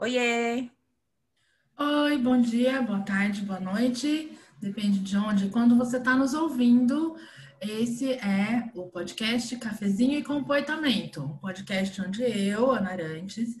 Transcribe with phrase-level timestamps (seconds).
[0.00, 0.70] Oiê!
[1.76, 4.30] Oi, bom dia, boa tarde, boa noite.
[4.60, 7.16] Depende de onde, quando você está nos ouvindo.
[7.60, 13.56] Esse é o podcast Cafezinho e Comportamento, um podcast onde eu, Ana Arantes,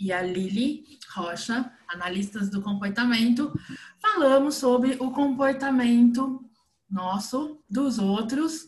[0.00, 3.52] e a Lili Rocha, analistas do comportamento,
[4.00, 6.42] falamos sobre o comportamento
[6.88, 8.66] nosso, dos outros,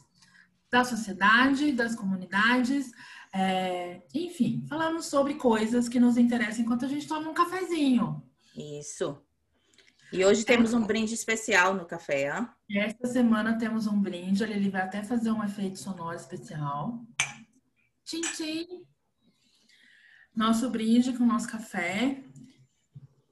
[0.70, 2.92] da sociedade, das comunidades,
[3.34, 8.22] é, enfim, falamos sobre coisas que nos interessam enquanto a gente toma um cafezinho.
[8.56, 9.20] Isso.
[10.12, 12.48] E hoje temos um brinde especial no café, hein?
[12.70, 17.04] Esta semana temos um brinde, ele vai até fazer um efeito sonoro especial.
[18.04, 18.66] Tchim, tchim.
[20.32, 22.22] Nosso brinde com o nosso café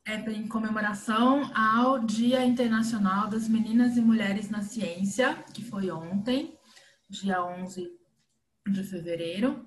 [0.04, 6.58] é em comemoração ao Dia Internacional das Meninas e Mulheres na Ciência, que foi ontem,
[7.08, 8.01] dia 11
[8.70, 9.64] de fevereiro.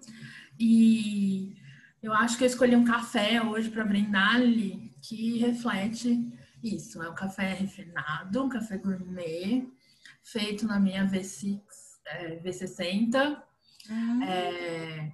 [0.60, 1.56] E
[2.02, 6.32] eu acho que eu escolhi um café hoje para brindar-lhe que reflete
[6.64, 7.02] isso.
[7.02, 9.68] É um café refinado, um café gourmet,
[10.24, 11.62] feito na minha V6,
[12.08, 13.42] é, V60.
[13.90, 14.24] Uhum.
[14.24, 15.12] É,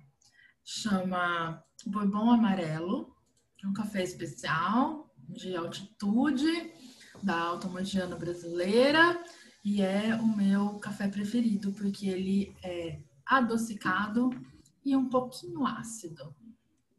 [0.63, 3.15] chama Bourbon Amarelo.
[3.63, 6.71] É um café especial de altitude
[7.21, 9.23] da Alta Mogiana brasileira
[9.63, 12.99] e é o meu café preferido porque ele é
[13.31, 14.29] adocicado
[14.83, 16.35] e um pouquinho ácido.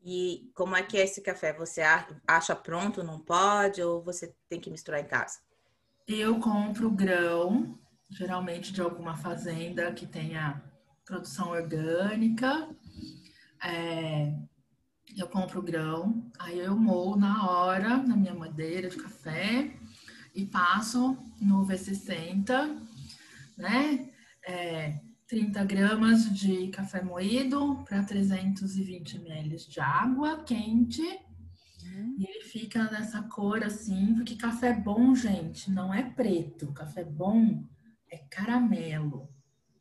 [0.05, 1.52] E como é que é esse café?
[1.52, 1.83] Você
[2.27, 5.41] acha pronto, não pode, ou você tem que misturar em casa?
[6.08, 7.78] Eu compro grão,
[8.11, 10.61] geralmente de alguma fazenda que tenha
[11.05, 12.69] produção orgânica.
[13.62, 14.34] É,
[15.17, 19.77] eu compro grão, aí eu moo na hora, na minha madeira de café,
[20.34, 22.80] e passo no V60,
[23.56, 24.11] né?
[24.44, 24.98] É,
[25.33, 31.00] 30 gramas de café moído para 320 ml de água quente.
[31.00, 32.17] Uhum.
[32.18, 36.70] E ele fica nessa cor assim, porque café bom, gente, não é preto.
[36.74, 37.64] Café bom
[38.11, 39.27] é caramelo.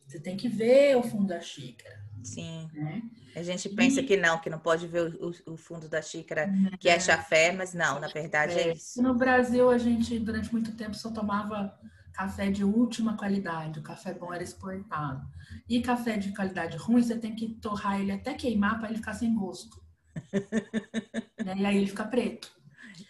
[0.08, 2.02] Você tem que ver o fundo da xícara.
[2.24, 2.70] Sim.
[2.74, 3.02] Né?
[3.36, 4.06] A gente pensa e...
[4.06, 6.50] que não, que não pode ver o, o fundo da xícara,
[6.80, 9.02] que é chafé, mas não, na verdade é, é isso.
[9.03, 11.78] No Brasil, a gente, durante muito tempo, só tomava
[12.14, 15.26] café de última qualidade, o café bom era exportado.
[15.68, 19.14] E café de qualidade ruim, você tem que torrar ele até queimar para ele ficar
[19.14, 19.82] sem gosto.
[21.46, 21.56] né?
[21.58, 22.52] E aí ele fica preto.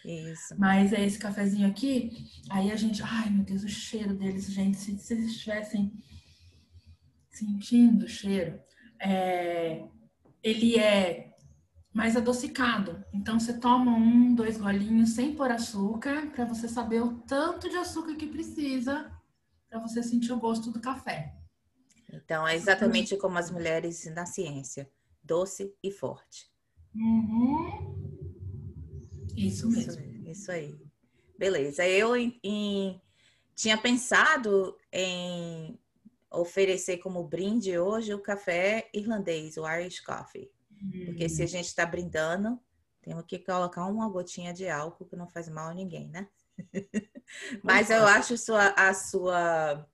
[0.04, 0.54] Isso.
[0.58, 4.76] Mas é esse cafezinho aqui, aí a gente, ai meu Deus, o cheiro deles, gente,
[4.76, 5.92] se vocês estivessem
[7.30, 8.58] sentindo o cheiro,
[9.00, 9.84] é,
[10.42, 11.31] ele é
[11.92, 13.04] mais adocicado.
[13.12, 17.76] Então você toma um, dois golinhos sem pôr açúcar, para você saber o tanto de
[17.76, 19.12] açúcar que precisa
[19.68, 21.34] para você sentir o gosto do café.
[22.12, 24.90] Então é exatamente como as mulheres na ciência,
[25.22, 26.50] doce e forte.
[26.94, 27.94] Uhum.
[29.36, 29.92] Isso mesmo.
[29.92, 30.78] Isso, isso aí.
[31.38, 31.86] Beleza.
[31.86, 33.00] Eu em, em,
[33.54, 35.78] tinha pensado em
[36.30, 40.50] oferecer como brinde hoje o café irlandês, o Irish Coffee.
[41.06, 41.48] Porque se a hum.
[41.48, 42.60] gente está brindando,
[43.02, 46.28] temos que colocar uma gotinha de álcool que não faz mal a ninguém, né?
[47.62, 49.88] Mas eu acho sua, a sua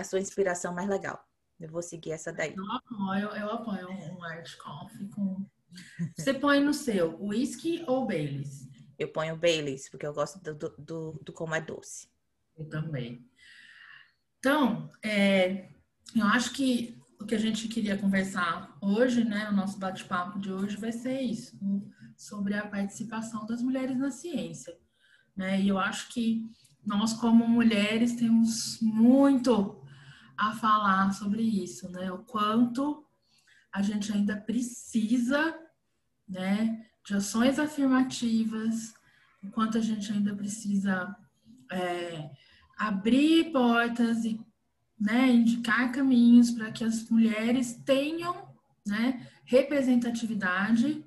[0.00, 1.22] a sua inspiração mais legal.
[1.58, 2.54] Eu vou seguir essa daí.
[2.56, 5.46] Eu apoio, eu apoio um Irish Coffee com...
[6.16, 8.66] Você põe no seu whisky ou Baileys?
[8.98, 12.10] Eu ponho Baileys, porque eu gosto do, do, do, do como é doce.
[12.56, 13.24] Eu também.
[14.38, 15.68] Então, é,
[16.16, 20.50] eu acho que o que a gente queria conversar hoje, né, o nosso bate-papo de
[20.50, 21.58] hoje vai ser isso,
[22.16, 24.76] sobre a participação das mulheres na ciência,
[25.36, 25.60] né?
[25.60, 26.44] E eu acho que
[26.84, 29.82] nós como mulheres temos muito
[30.36, 32.10] a falar sobre isso, né?
[32.10, 33.06] O quanto
[33.72, 35.56] a gente ainda precisa,
[36.26, 38.94] né, de ações afirmativas,
[39.42, 41.14] o quanto a gente ainda precisa
[41.70, 42.30] é,
[42.78, 44.40] abrir portas e
[45.00, 48.48] né, indicar caminhos para que as mulheres tenham
[48.86, 51.04] né, representatividade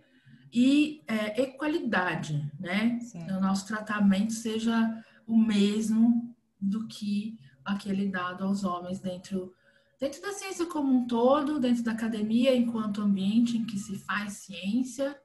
[0.52, 3.00] e é, equalidade, né?
[3.30, 9.54] O nosso tratamento seja o mesmo do que aquele dado aos homens dentro,
[10.00, 14.34] dentro da ciência como um todo, dentro da academia enquanto ambiente em que se faz
[14.34, 15.20] ciência,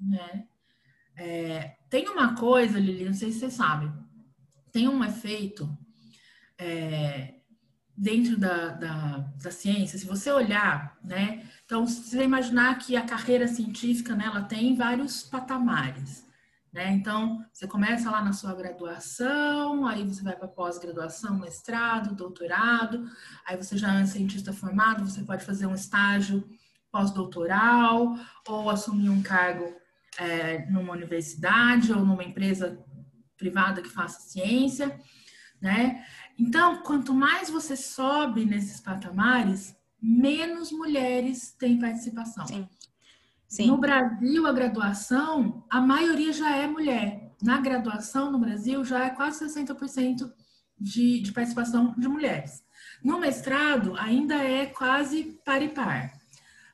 [0.00, 0.46] né?
[1.16, 3.92] É, tem uma coisa, Lili, não sei se você sabe,
[4.70, 5.68] tem um efeito
[6.56, 7.41] é,
[7.96, 11.46] dentro da, da, da, ciência, se você olhar, né?
[11.64, 16.26] Então, você imaginar que a carreira científica, né, ela tem vários patamares,
[16.72, 16.90] né?
[16.92, 23.06] Então, você começa lá na sua graduação, aí você vai para pós-graduação, mestrado, doutorado,
[23.46, 26.48] aí você já é um cientista formado, você pode fazer um estágio
[26.90, 28.16] pós-doutoral
[28.48, 29.74] ou assumir um cargo
[30.18, 32.78] é, numa universidade ou numa empresa
[33.36, 34.98] privada que faça ciência,
[35.60, 36.04] né?
[36.38, 42.46] Então, quanto mais você sobe nesses patamares, menos mulheres têm participação.
[42.46, 42.68] Sim.
[43.46, 43.66] Sim.
[43.66, 47.34] No Brasil, a graduação, a maioria já é mulher.
[47.42, 50.32] Na graduação no Brasil, já é quase 60%
[50.80, 52.64] de, de participação de mulheres.
[53.04, 56.12] No mestrado, ainda é quase par e par.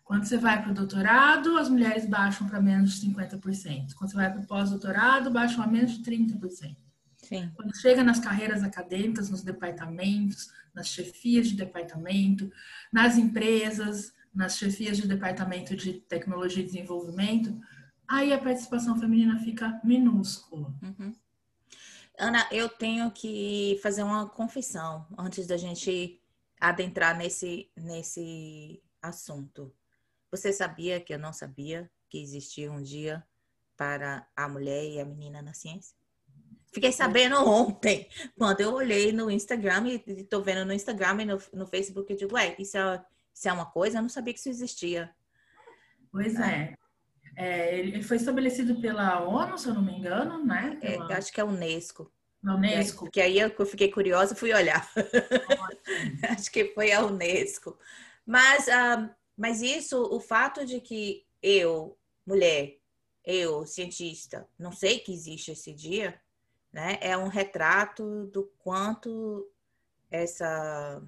[0.04, 3.94] Quando você vai para o doutorado, as mulheres baixam para menos de 50%.
[3.94, 6.76] Quando você vai para o pós-doutorado, baixam a menos de 30%.
[7.28, 7.52] Sim.
[7.54, 12.50] Quando chega nas carreiras acadêmicas, nos departamentos, nas chefias de departamento,
[12.90, 17.60] nas empresas, nas chefias de departamento de tecnologia e desenvolvimento,
[18.08, 20.75] aí a participação feminina fica minúscula.
[20.82, 21.14] Uhum.
[22.19, 26.19] Ana, eu tenho que fazer uma confissão antes da gente
[26.58, 29.70] adentrar nesse, nesse assunto.
[30.30, 33.22] Você sabia que eu não sabia que existia um dia
[33.76, 35.98] para a mulher e a menina na ciência?
[36.73, 41.43] Fiquei sabendo ontem, quando eu olhei no Instagram e estou vendo no Instagram e no,
[41.53, 43.05] no Facebook, eu digo, ué, isso é,
[43.35, 43.99] isso é uma coisa?
[43.99, 45.11] Eu não sabia que isso existia.
[46.11, 46.50] Pois ah.
[46.50, 46.75] é.
[47.37, 47.79] é.
[47.79, 50.79] Ele foi estabelecido pela ONU, se eu não me engano, né?
[50.82, 51.12] É, pela...
[51.12, 52.12] É, acho que é a Unesco.
[52.44, 53.05] A Unesco.
[53.05, 54.88] Porque aí eu fiquei curiosa e fui olhar.
[56.31, 57.79] acho que foi a Unesco.
[58.26, 62.79] Mas, uh, mas isso, o fato de que eu, mulher,
[63.25, 66.21] eu, cientista, não sei que existe esse dia,
[66.78, 66.96] né?
[67.00, 69.50] É um retrato do quanto
[70.08, 71.02] essa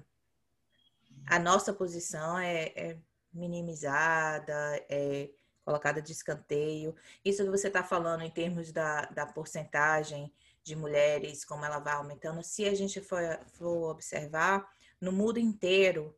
[1.25, 2.97] a nossa posição é, é
[3.31, 4.53] minimizada,
[4.89, 5.29] é
[5.63, 6.93] colocada de escanteio.
[7.23, 11.93] Isso que você está falando em termos da, da porcentagem de mulheres, como ela vai
[11.93, 13.21] aumentando, se a gente for,
[13.53, 14.69] for observar,
[14.99, 16.13] no mundo inteiro,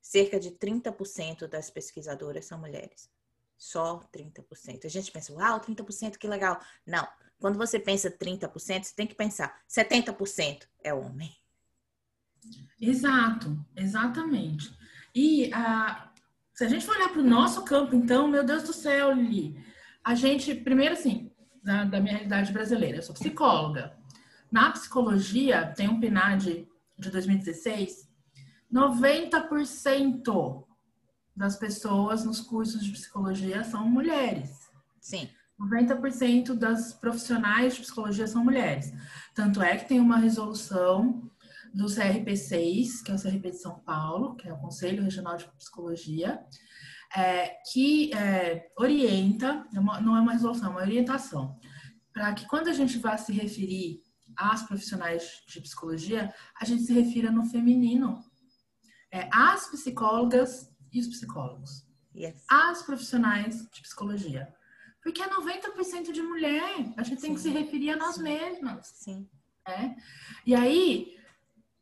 [0.00, 3.10] cerca de 30% das pesquisadoras são mulheres.
[3.62, 4.84] Só 30%.
[4.84, 6.60] A gente pensa, uau, 30%, que legal.
[6.84, 7.06] Não,
[7.38, 11.32] quando você pensa 30%, você tem que pensar 70% é homem.
[12.80, 14.76] Exato, exatamente.
[15.14, 16.08] E uh,
[16.52, 19.64] se a gente for olhar para o nosso campo, então, meu Deus do céu, Lili,
[20.02, 21.30] a gente, primeiro assim,
[21.62, 23.96] da, da minha realidade brasileira, eu sou psicóloga.
[24.50, 26.66] Na psicologia, tem um PNAD
[26.98, 28.08] de 2016,
[28.72, 30.66] 90%
[31.34, 34.70] das pessoas nos cursos de psicologia são mulheres.
[35.00, 35.28] Sim.
[35.60, 38.92] 90% das profissionais de psicologia são mulheres.
[39.34, 41.30] Tanto é que tem uma resolução
[41.72, 45.48] do CRP6, que é o CRP de São Paulo, que é o Conselho Regional de
[45.56, 46.44] Psicologia,
[47.16, 51.58] é, que é, orienta, é não é uma resolução, é uma orientação,
[52.12, 54.02] para que quando a gente vá se referir
[54.36, 58.22] às profissionais de psicologia, a gente se refira no feminino.
[59.10, 61.86] É, as psicólogas e os psicólogos.
[62.14, 62.44] Yes.
[62.48, 64.52] As profissionais de psicologia.
[65.02, 66.92] Porque é 90% de mulher.
[66.96, 67.26] A gente Sim.
[67.28, 68.22] tem que se referir a nós Sim.
[68.22, 68.86] mesmas.
[68.86, 69.28] Sim.
[69.66, 69.94] É?
[70.46, 71.16] E aí,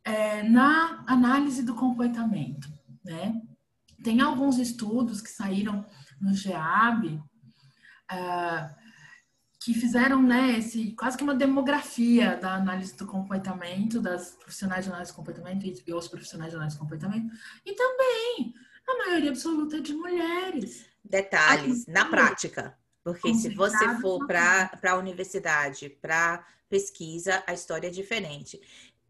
[0.04, 2.68] é, na análise do comportamento,
[3.04, 3.40] né?
[4.02, 5.84] Tem alguns estudos que saíram
[6.20, 7.22] no GEAB
[8.10, 8.80] uh,
[9.62, 14.90] que fizeram, né, esse, quase que uma demografia da análise do comportamento, das profissionais de
[14.90, 17.30] análise do comportamento e os profissionais de análise do comportamento.
[17.64, 18.54] E também
[18.90, 20.86] a maioria absoluta é de mulheres.
[21.04, 22.78] Detalhes, na prática.
[23.02, 28.60] Porque se você for para a universidade, para pesquisa, a história é diferente.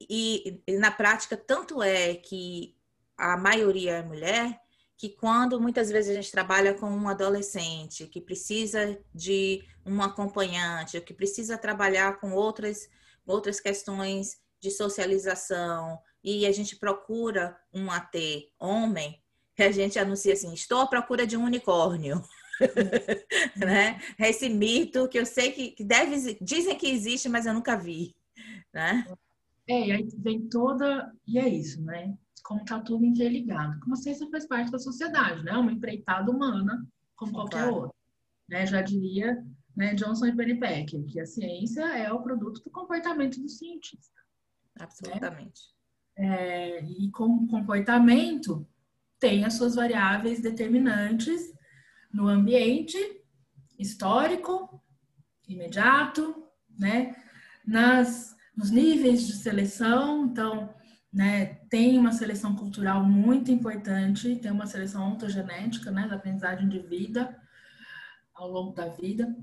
[0.01, 2.77] E, e, na prática, tanto é que
[3.17, 4.59] a maioria é mulher,
[4.97, 11.01] que quando muitas vezes a gente trabalha com um adolescente que precisa de um acompanhante,
[11.01, 12.89] que precisa trabalhar com outras,
[13.27, 18.15] outras questões de socialização, e a gente procura um AT
[18.59, 19.21] homem,
[19.63, 22.23] a gente anuncia assim: estou à procura de um unicórnio.
[23.57, 24.01] né?
[24.19, 28.15] Esse mito que eu sei que, que deve, dizem que existe, mas eu nunca vi,
[28.73, 29.07] né?
[29.67, 32.15] É, e aí vem toda, e é isso, né?
[32.43, 33.79] Como tá tudo interligado.
[33.81, 35.53] Como a ciência faz parte da sociedade, né?
[35.53, 36.87] Uma empreitada humana,
[37.17, 37.75] como qualquer claro.
[37.75, 37.97] outra.
[38.49, 38.67] Né?
[38.67, 39.43] Já diria
[39.77, 44.21] né, Johnson e Pennypacker, que a ciência é o produto do comportamento do cientista.
[44.79, 45.63] Absolutamente.
[46.19, 46.27] Né?
[46.27, 48.67] É, e com comportamento
[49.21, 51.53] tem as suas variáveis determinantes
[52.13, 52.99] no ambiente
[53.79, 54.83] histórico,
[55.47, 56.35] imediato,
[56.79, 57.15] né?
[57.67, 60.75] Nas, nos níveis de seleção, então,
[61.13, 66.79] né, tem uma seleção cultural muito importante, tem uma seleção ontogenética, né, da aprendizagem de
[66.79, 67.37] vida
[68.35, 69.37] ao longo da vida.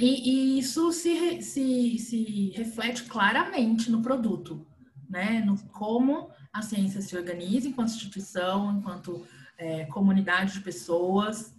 [0.00, 4.66] E, e isso se, se, se reflete claramente no produto,
[5.08, 11.54] né, no como a ciência se organiza enquanto instituição, enquanto é, comunidade de pessoas,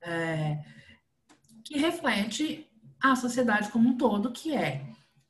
[0.00, 0.58] é,
[1.64, 2.68] que reflete
[3.00, 4.84] a sociedade como um todo, que é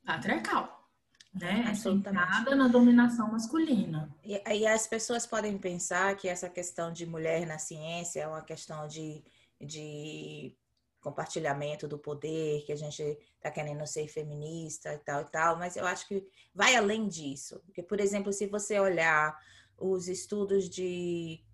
[0.04, 0.88] patriarcal,
[1.32, 1.66] né?
[1.70, 4.14] É centrada na dominação masculina.
[4.24, 8.42] E, e as pessoas podem pensar que essa questão de mulher na ciência é uma
[8.42, 9.22] questão de,
[9.60, 10.56] de
[11.00, 15.76] compartilhamento do poder, que a gente está querendo ser feminista e tal e tal, mas
[15.76, 17.60] eu acho que vai além disso.
[17.66, 19.36] Porque, por exemplo, se você olhar
[19.76, 21.44] os estudos de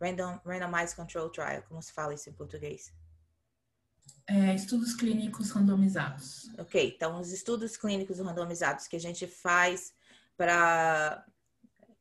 [0.00, 2.92] random, randomized control trial, como se fala isso em português?
[4.26, 6.48] É, estudos clínicos randomizados.
[6.58, 9.92] Ok, então os estudos clínicos randomizados que a gente faz
[10.36, 11.26] para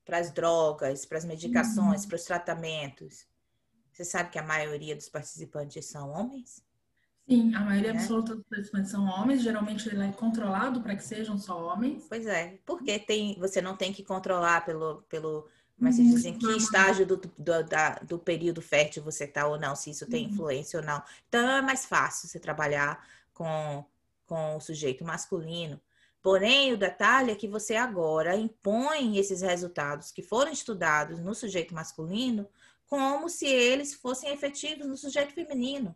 [0.05, 2.09] para as drogas, para as medicações, uhum.
[2.09, 3.25] para os tratamentos.
[3.93, 6.61] Você sabe que a maioria dos participantes são homens?
[7.27, 7.95] Sim, a maioria é.
[7.95, 9.41] absoluta dos participantes são homens.
[9.41, 12.05] Geralmente ele é controlado para que sejam só homens.
[12.09, 16.49] Pois é, porque tem, você não tem que controlar pelo, pelo mas se dizem que
[16.55, 20.31] estágio do, do, da, do período fértil você está ou não, se isso tem uhum.
[20.31, 21.01] influência ou não.
[21.27, 23.83] Então é mais fácil você trabalhar com,
[24.25, 25.81] com o sujeito masculino.
[26.21, 31.73] Porém, o detalhe é que você agora impõe esses resultados que foram estudados no sujeito
[31.73, 32.47] masculino
[32.85, 35.95] como se eles fossem efetivos no sujeito feminino.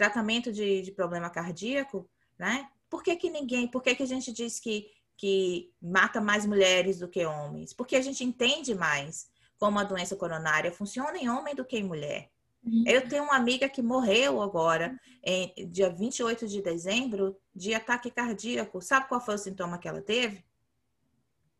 [0.00, 2.66] Tratamento de, de problema cardíaco, né?
[2.88, 4.86] Por que, que ninguém, por que, que a gente diz que
[5.20, 9.28] que mata mais mulheres do que homens, porque a gente entende mais
[9.58, 12.30] como a doença coronária funciona em homem do que em mulher.
[12.64, 12.84] Uhum.
[12.86, 18.80] Eu tenho uma amiga que morreu agora, em, dia 28 de dezembro, de ataque cardíaco.
[18.80, 20.42] Sabe qual foi o sintoma que ela teve?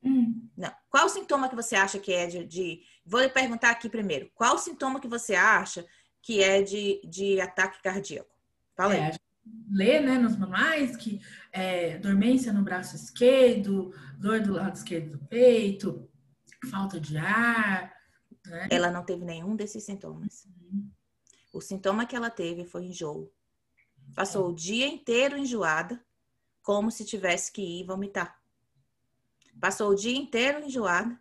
[0.02, 0.48] Hum.
[0.56, 0.72] Não.
[0.88, 4.30] Qual o sintoma que você acha que é de, de, Vou lhe perguntar aqui primeiro.
[4.34, 5.84] Qual o sintoma que você acha
[6.22, 8.29] que é de, de ataque cardíaco?
[8.80, 9.00] Fala aí.
[9.00, 9.18] É,
[9.70, 11.20] lê né, nos manuais que
[11.52, 16.08] é, dormência no braço esquerdo, dor do lado esquerdo do peito,
[16.70, 17.94] falta de ar.
[18.46, 18.68] Né?
[18.70, 20.46] Ela não teve nenhum desses sintomas.
[20.46, 20.90] Uhum.
[21.52, 23.30] O sintoma que ela teve foi enjoo.
[24.14, 24.48] Passou é.
[24.50, 26.02] o dia inteiro enjoada,
[26.62, 28.40] como se tivesse que ir vomitar.
[29.60, 31.20] Passou o dia inteiro enjoada,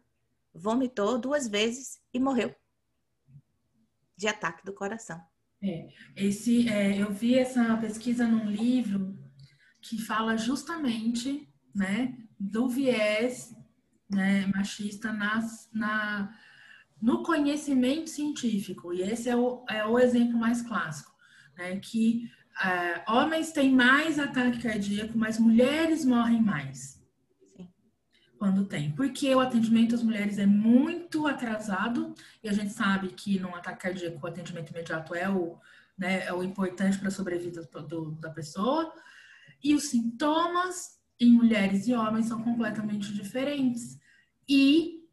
[0.54, 2.56] vomitou duas vezes e morreu
[4.16, 5.22] de ataque do coração.
[5.62, 9.18] É, esse, é, eu vi essa pesquisa num livro
[9.82, 13.54] que fala justamente né, do viés
[14.10, 16.34] né, machista nas, na,
[17.01, 18.94] no conhecimento científico.
[18.94, 21.12] E esse é o, é o exemplo mais clássico,
[21.58, 22.30] né, que
[22.63, 26.99] é, homens têm mais ataque cardíaco, mas mulheres morrem mais.
[28.39, 28.89] Quando tem.
[28.93, 33.81] Porque o atendimento às mulheres é muito atrasado e a gente sabe que num ataque
[33.81, 35.58] cardíaco o atendimento imediato é o,
[35.98, 38.93] né, é o importante para a sobrevida do, da pessoa.
[39.62, 44.00] E os sintomas em mulheres e homens são completamente diferentes.
[44.48, 45.05] E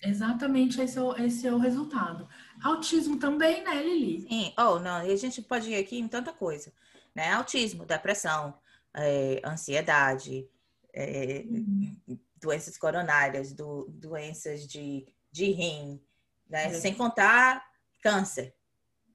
[0.00, 2.28] exatamente esse é o, esse é o resultado.
[2.62, 4.20] Autismo também, né, Lili?
[4.20, 6.72] Sim, oh, não, e a gente pode ir aqui em tanta coisa,
[7.12, 7.32] né?
[7.32, 8.54] Autismo, depressão,
[8.94, 10.48] é, ansiedade,
[10.94, 16.02] é, uhum doenças coronárias, do, doenças de, de rim,
[16.48, 16.72] né?
[16.74, 17.66] Sem contar
[18.02, 18.54] câncer,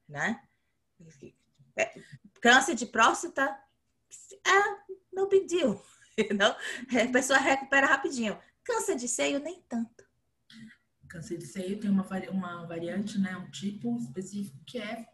[0.08, 0.42] né?
[1.76, 1.94] É,
[2.40, 3.58] câncer de próstata
[4.46, 5.84] é no big deal,
[6.36, 6.50] não?
[6.50, 8.38] A pessoa recupera rapidinho.
[8.62, 10.04] Câncer de seio, nem tanto.
[11.08, 13.36] Câncer de seio tem uma, uma variante, né?
[13.36, 15.06] Um tipo específico que é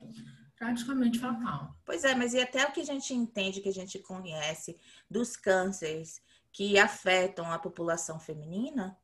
[0.57, 1.75] praticamente fatal.
[1.85, 4.79] Pois é, mas e até o que a gente entende, que a gente conhece
[5.11, 8.97] dos cânceres que afetam a população feminina,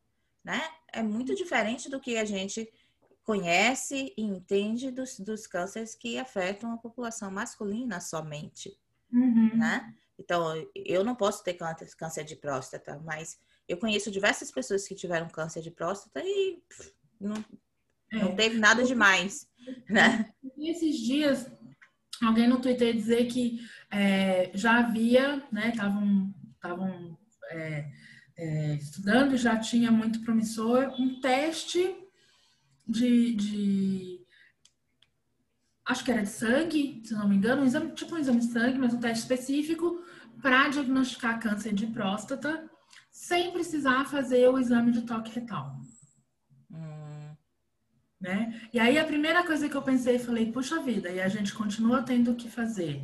[0.44, 0.62] né?
[0.92, 2.70] É muito diferente do que a gente
[3.22, 8.78] conhece e entende dos, dos cânceres que afetam a população masculina somente,
[9.12, 9.56] uhum.
[9.56, 9.94] né?
[10.18, 13.38] Então, eu não posso ter câncer de próstata, mas
[13.68, 17.44] eu conheço diversas pessoas que tiveram câncer de próstata e pff, não,
[18.12, 18.18] é.
[18.20, 19.48] não teve nada demais,
[19.90, 20.32] né?
[20.56, 21.50] E esses dias,
[22.22, 23.60] alguém no Twitter dizer que
[23.90, 27.15] é, já havia, né, estavam
[27.50, 27.88] é,
[28.36, 31.94] é, estudando e já tinha muito promissor um teste
[32.86, 34.20] de, de,
[35.84, 38.52] acho que era de sangue, se não me engano, um exame, tipo um exame de
[38.52, 40.02] sangue, mas um teste específico
[40.40, 42.68] para diagnosticar câncer de próstata
[43.10, 45.74] sem precisar fazer o exame de toque retal.
[46.70, 47.34] Hum.
[48.20, 48.68] Né?
[48.72, 52.02] E aí a primeira coisa que eu pensei, falei, puxa vida, e a gente continua
[52.02, 53.02] tendo que fazer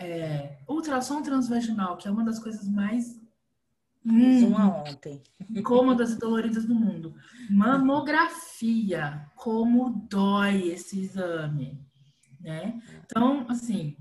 [0.00, 3.20] é, ultrassom transvaginal, que é uma das coisas mais
[4.02, 4.84] Fiz uma hum.
[4.88, 5.22] ontem.
[5.64, 7.14] Cômodas e doloridas do mundo.
[7.50, 9.26] Mamografia.
[9.34, 11.78] Como dói esse exame,
[12.40, 12.80] né?
[13.04, 13.96] Então, assim,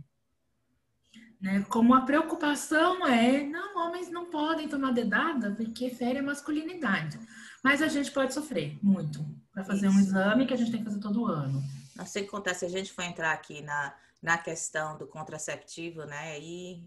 [1.39, 1.66] né?
[1.70, 7.20] Como a preocupação é, não, homens não podem tomar dedada porque fere a masculinidade.
[7.63, 9.96] Mas a gente pode sofrer muito para fazer Isso.
[9.96, 11.63] um exame que a gente tem que fazer todo ano.
[11.96, 16.06] Não sei o que acontece a gente for entrar aqui na, na questão do contraceptivo,
[16.06, 16.32] né?
[16.34, 16.84] Aí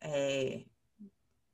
[0.00, 0.64] é,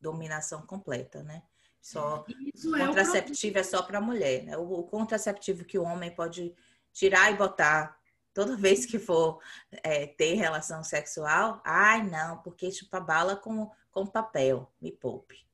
[0.04, 1.42] dominação completa, né?
[1.80, 4.56] Só Isso é contraceptivo é, é só para mulher, né?
[4.56, 6.54] O, o, contraceptivo que o homem pode
[6.92, 7.98] tirar e botar
[8.32, 9.40] toda vez que for
[9.82, 15.44] é, ter relação sexual, ai não, porque chupa bala com, com papel, me poupe.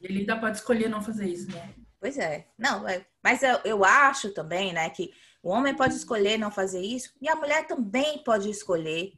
[0.00, 1.74] Ele ainda pode escolher não fazer isso, né?
[1.98, 2.48] Pois é.
[2.56, 5.12] Não, é, mas eu, eu acho também, né, que
[5.42, 9.12] o homem pode escolher não fazer isso e a mulher também pode escolher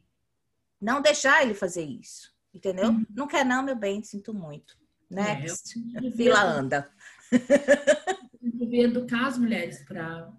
[0.81, 2.32] não deixar ele fazer isso.
[2.53, 2.89] Entendeu?
[2.89, 3.05] Uhum.
[3.09, 4.77] Não quer não, meu bem, sinto muito.
[5.09, 5.73] Next.
[5.95, 6.89] É, Fila anda.
[8.41, 10.31] devia educar as mulheres para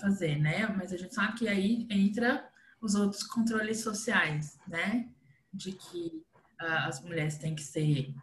[0.00, 0.66] fazer, né?
[0.76, 2.48] Mas a gente sabe que aí entra
[2.80, 5.08] os outros controles sociais, né?
[5.52, 6.22] De que
[6.60, 8.14] uh, as mulheres têm que ser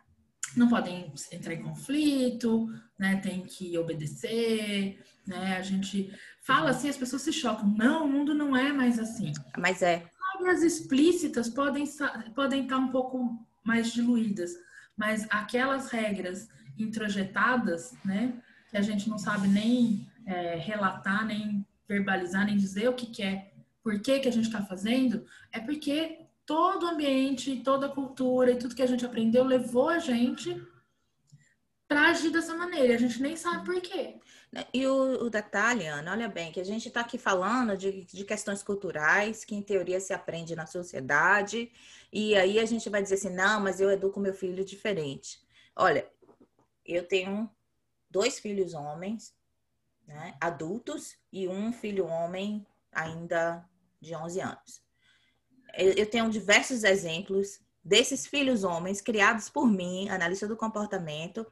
[0.55, 2.67] não podem entrar em conflito,
[2.98, 3.17] né?
[3.17, 5.57] Tem que obedecer, né?
[5.57, 7.67] A gente fala assim, as pessoas se chocam.
[7.77, 9.34] Não, o mundo não é mais assim.
[9.57, 10.10] Mas é.
[10.38, 11.84] Palavras explícitas podem
[12.36, 14.51] podem estar um pouco mais diluídas,
[14.96, 18.36] mas aquelas regras introjetadas, né?
[18.70, 23.24] Que a gente não sabe nem é, relatar, nem verbalizar, nem dizer o que, que
[23.24, 23.51] é,
[23.82, 28.51] por que, que a gente está fazendo, é porque todo o ambiente, toda a cultura
[28.51, 30.62] e tudo que a gente aprendeu levou a gente
[31.88, 32.96] para agir dessa maneira.
[32.96, 34.20] A gente nem sabe por quê.
[34.74, 38.24] E o, o detalhe, Ana, olha bem, que a gente está aqui falando de, de
[38.24, 41.72] questões culturais que, em teoria, se aprende na sociedade,
[42.12, 45.41] e aí a gente vai dizer assim: não, mas eu educo meu filho diferente.
[45.75, 46.10] Olha,
[46.86, 47.50] eu tenho
[48.10, 49.34] dois filhos homens,
[50.08, 53.67] né, adultos, e um filho homem ainda
[54.01, 54.88] de 11 anos
[55.77, 61.46] eu tenho diversos exemplos desses filhos homens criados por mim, analista do comportamento,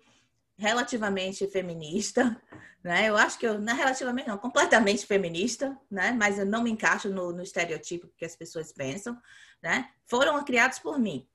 [0.58, 2.42] relativamente feminista,
[2.84, 3.10] né?
[3.10, 6.12] Eu acho que eu, não é relativamente não, completamente feminista, né?
[6.12, 9.20] Mas eu não me encaixo no, no estereotipo que as pessoas pensam,
[9.62, 9.90] né?
[10.06, 11.28] Foram criados por mim.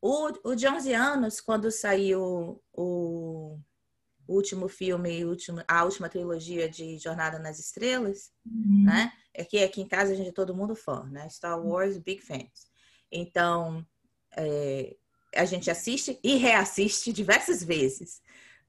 [0.00, 3.58] O, o de 11 anos, quando saiu o,
[4.26, 8.84] o último filme, último, a última trilogia de Jornada nas Estrelas, uhum.
[8.84, 9.12] né?
[9.32, 11.28] É que aqui em casa a gente é todo mundo fã, né?
[11.28, 12.66] Star Wars, big fans.
[13.12, 13.86] Então,
[14.36, 14.96] é,
[15.34, 18.20] a gente assiste e reassiste diversas vezes.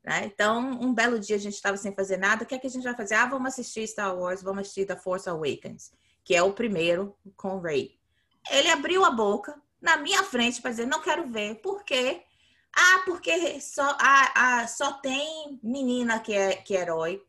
[0.08, 0.24] Né?
[0.24, 2.70] Então, um belo dia a gente estava sem fazer nada, o que é que a
[2.70, 3.16] gente vai fazer?
[3.16, 5.92] Ah, vamos assistir Star Wars, vamos assistir The Force Awakens,
[6.24, 8.00] que é o primeiro com Rey.
[8.50, 11.56] Ele abriu a boca na minha frente para dizer, não quero ver.
[11.56, 12.24] Por quê?
[12.74, 17.22] Ah, porque só, ah, ah, só tem menina que é, que é herói.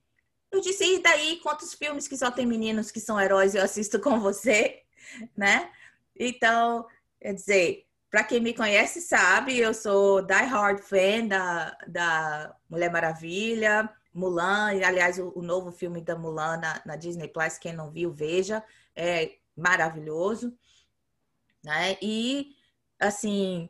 [0.52, 3.98] Eu disse, e daí quantos filmes que só tem meninos que são heróis eu assisto
[3.98, 4.84] com você,
[5.36, 5.68] né?
[6.16, 6.86] Então,
[7.20, 12.90] quer dizer, para quem me conhece sabe, eu sou die hard fan da, da Mulher
[12.90, 17.72] Maravilha, Mulan, e aliás, o, o novo filme da Mulan na, na, Disney Plus, quem
[17.72, 18.64] não viu, veja,
[18.96, 20.56] é maravilhoso,
[21.62, 21.96] né?
[22.00, 22.54] E,
[22.98, 23.68] assim,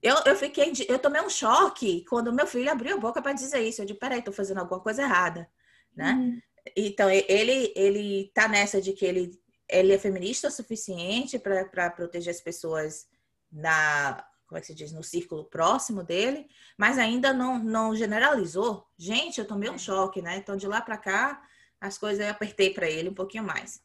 [0.00, 3.60] eu, eu fiquei, eu tomei um choque quando meu filho abriu a boca para dizer
[3.60, 3.82] isso.
[3.82, 5.48] Eu disse, peraí, tô fazendo alguma coisa errada
[5.94, 6.12] né?
[6.12, 6.40] Uhum.
[6.76, 9.32] Então, ele, ele tá nessa de que ele,
[9.68, 13.06] ele é feminista o suficiente para proteger as pessoas
[13.52, 18.88] na, como é que se diz, no círculo próximo dele, mas ainda não, não generalizou.
[18.96, 20.36] Gente, eu tomei um choque, né?
[20.36, 21.42] Então, de lá para cá,
[21.80, 23.82] as coisas eu apertei para ele um pouquinho mais.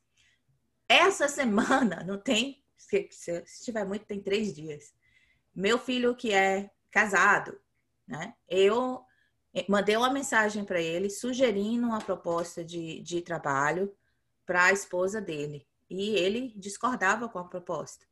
[0.88, 4.94] Essa semana, não tem, se, se, se tiver muito, tem três dias.
[5.54, 7.60] Meu filho que é casado,
[8.08, 8.34] né?
[8.48, 9.04] Eu
[9.54, 13.94] é, mandei uma mensagem para ele sugerindo uma proposta de, de trabalho
[14.46, 15.68] para a esposa dele.
[15.90, 18.06] E ele discordava com a proposta.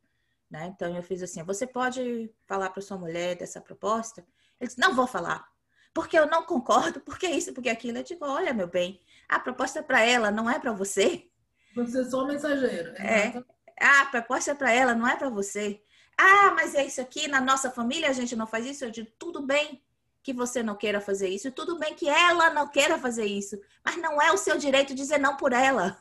[0.50, 0.66] Né?
[0.74, 4.24] Então eu fiz assim: você pode falar para sua mulher dessa proposta?
[4.60, 5.48] Ele disse: não vou falar,
[5.92, 7.98] porque eu não concordo, porque isso, porque aquilo.
[7.98, 11.28] Eu digo: olha, meu bem, a proposta é para ela, não é para você.
[11.74, 12.90] Você é só mensageiro.
[12.96, 13.42] É.
[13.80, 15.82] Ah, a proposta é para ela, não é para você.
[16.16, 18.84] Ah, mas é isso aqui, na nossa família a gente não faz isso.
[18.84, 19.82] Eu digo: tudo bem,
[20.26, 21.52] que você não queira fazer isso.
[21.52, 25.18] Tudo bem que ela não queira fazer isso, mas não é o seu direito dizer
[25.18, 25.96] não por ela.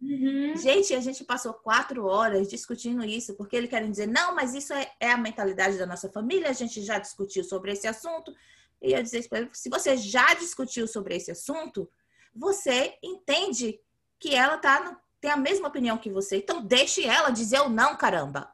[0.00, 0.56] Uhum.
[0.56, 4.72] Gente, a gente passou quatro horas discutindo isso, porque ele querem dizer, não, mas isso
[4.72, 8.34] é, é, a mentalidade da nossa família, a gente já discutiu sobre esse assunto.
[8.82, 11.88] E eu disse para se você já discutiu sobre esse assunto,
[12.34, 13.80] você entende
[14.18, 17.70] que ela tá no, tem a mesma opinião que você, então deixe ela dizer o
[17.70, 18.52] não, caramba.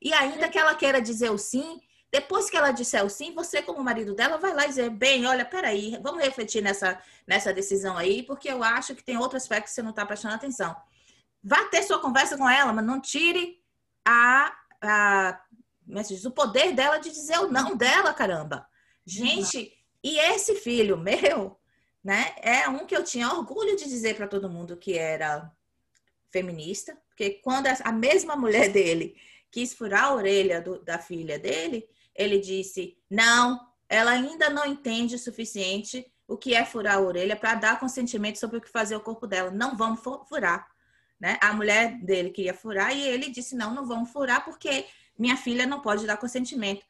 [0.00, 1.80] E ainda que ela queira dizer o sim,
[2.16, 5.26] depois que ela disser o sim, você, como marido dela, vai lá e dizer: bem,
[5.26, 9.66] olha, peraí, vamos refletir nessa, nessa decisão aí, porque eu acho que tem outro aspecto
[9.66, 10.74] que você não está prestando atenção.
[11.44, 13.62] Vá ter sua conversa com ela, mas não tire
[14.02, 14.50] a,
[14.80, 15.40] a
[15.88, 18.66] é o poder dela de dizer o não dela, caramba.
[19.04, 21.60] Gente, e esse filho meu,
[22.02, 25.52] né, é um que eu tinha orgulho de dizer para todo mundo que era
[26.30, 29.14] feminista, porque quando a mesma mulher dele
[29.50, 35.14] quis furar a orelha do, da filha dele, ele disse: não, ela ainda não entende
[35.14, 38.96] o suficiente o que é furar a orelha para dar consentimento sobre o que fazer
[38.96, 39.50] o corpo dela.
[39.50, 40.66] Não vamos furar.
[41.20, 41.38] Né?
[41.40, 44.86] A mulher dele queria furar e ele disse: não, não vamos furar porque
[45.18, 46.84] minha filha não pode dar consentimento.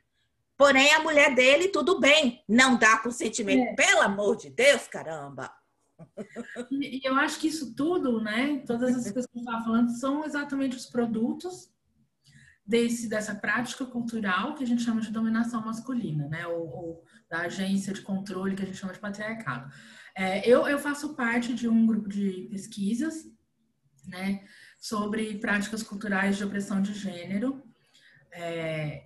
[0.57, 3.69] Porém, a mulher dele, tudo bem, não dá consentimento.
[3.69, 3.75] É.
[3.75, 5.53] Pelo amor de Deus, caramba!
[6.71, 8.63] E eu acho que isso tudo, né?
[8.67, 11.71] Todas essas coisas que eu estava falando são exatamente os produtos
[12.67, 16.47] desse, dessa prática cultural que a gente chama de dominação masculina, né?
[16.47, 19.73] Ou, ou da agência de controle que a gente chama de patriarcado.
[20.15, 23.25] É, eu, eu faço parte de um grupo de pesquisas,
[24.07, 24.45] né?
[24.81, 27.63] Sobre práticas culturais de opressão de gênero.
[28.33, 29.05] É,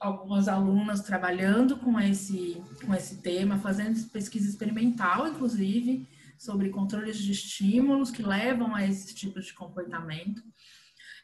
[0.00, 7.32] algumas alunas trabalhando com esse, com esse tema, fazendo pesquisa experimental, inclusive, sobre controles de
[7.32, 10.42] estímulos que levam a esse tipo de comportamento.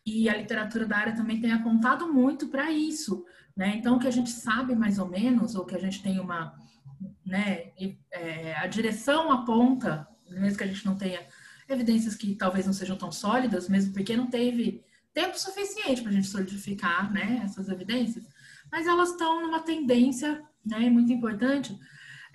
[0.06, 3.26] E a literatura da área também tem apontado muito para isso.
[3.56, 3.74] Né?
[3.76, 6.54] Então, o que a gente sabe mais ou menos, ou que a gente tem uma.
[7.24, 7.72] Né,
[8.12, 11.26] é, a direção aponta, mesmo que a gente não tenha
[11.68, 16.14] evidências que talvez não sejam tão sólidas, mesmo porque não teve tempo suficiente para a
[16.14, 18.24] gente solidificar né, essas evidências,
[18.70, 21.78] mas elas estão numa tendência né, muito importante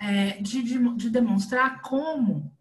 [0.00, 2.52] é, de, de, de, demonstrar como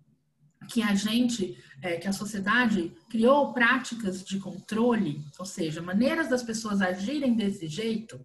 [0.67, 6.43] que a gente, é, que a sociedade criou práticas de controle, ou seja, maneiras das
[6.43, 8.23] pessoas agirem desse jeito,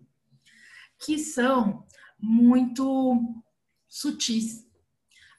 [0.99, 1.85] que são
[2.19, 3.43] muito
[3.89, 4.67] sutis.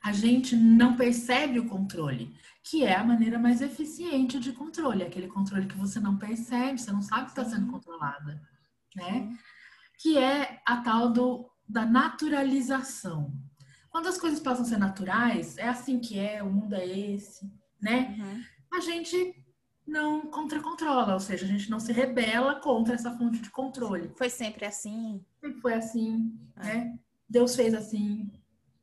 [0.01, 5.27] A gente não percebe o controle, que é a maneira mais eficiente de controle, aquele
[5.27, 8.41] controle que você não percebe, você não sabe que está sendo controlada,
[8.95, 9.37] né?
[9.97, 13.33] que é a tal do, da naturalização.
[13.89, 17.51] Quando as coisas passam a ser naturais, é assim que é, o mundo é esse,
[17.81, 18.15] né?
[18.19, 18.43] Uhum.
[18.77, 19.35] A gente
[19.85, 24.11] não contra-controla, ou seja, a gente não se rebela contra essa fonte de controle.
[24.15, 25.23] Foi sempre assim?
[25.39, 26.63] Sempre foi assim, ah.
[26.63, 26.99] né?
[27.29, 28.29] Deus fez assim.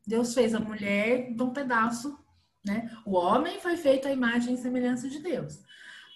[0.06, 2.18] Deus fez a mulher de um pedaço,
[2.64, 2.90] né?
[3.04, 5.62] O homem foi feito à imagem e semelhança de Deus.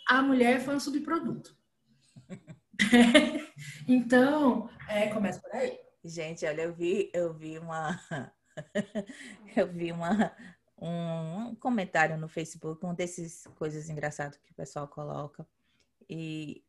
[0.08, 1.56] A mulher foi um subproduto.
[3.86, 5.78] então, é, começa por aí.
[6.04, 8.00] Gente, olha, eu vi, eu vi uma,
[9.56, 10.32] eu vi uma,
[10.80, 15.46] um comentário no Facebook, um desses coisas engraçadas que o pessoal coloca,
[16.08, 16.64] e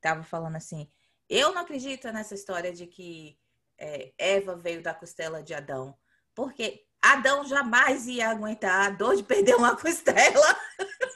[0.00, 0.90] tava falando assim,
[1.28, 3.38] eu não acredito nessa história de que
[3.78, 5.96] é, Eva veio da costela de Adão,
[6.34, 10.56] porque Adão jamais ia aguentar a dor de perder uma costela.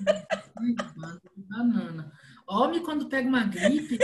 [1.37, 2.13] Banana.
[2.49, 3.99] Homem, quando pega uma gripe.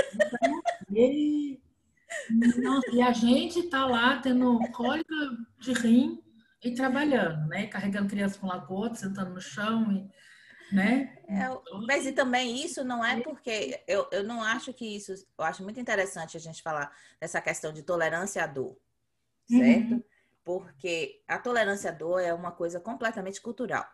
[2.63, 5.15] Nossa, e a gente tá lá tendo cólica
[5.59, 6.23] de rim
[6.63, 7.67] e trabalhando, né?
[7.67, 11.19] Carregando criança para um lado para outro, sentando no chão e, né?
[11.29, 11.49] É,
[11.87, 15.63] mas e também isso não é porque eu, eu não acho que isso, eu acho
[15.63, 18.77] muito interessante a gente falar dessa questão de tolerância à dor,
[19.49, 19.95] certo?
[19.95, 20.05] Uhum.
[20.45, 23.87] Porque a tolerância à dor é uma coisa completamente cultural,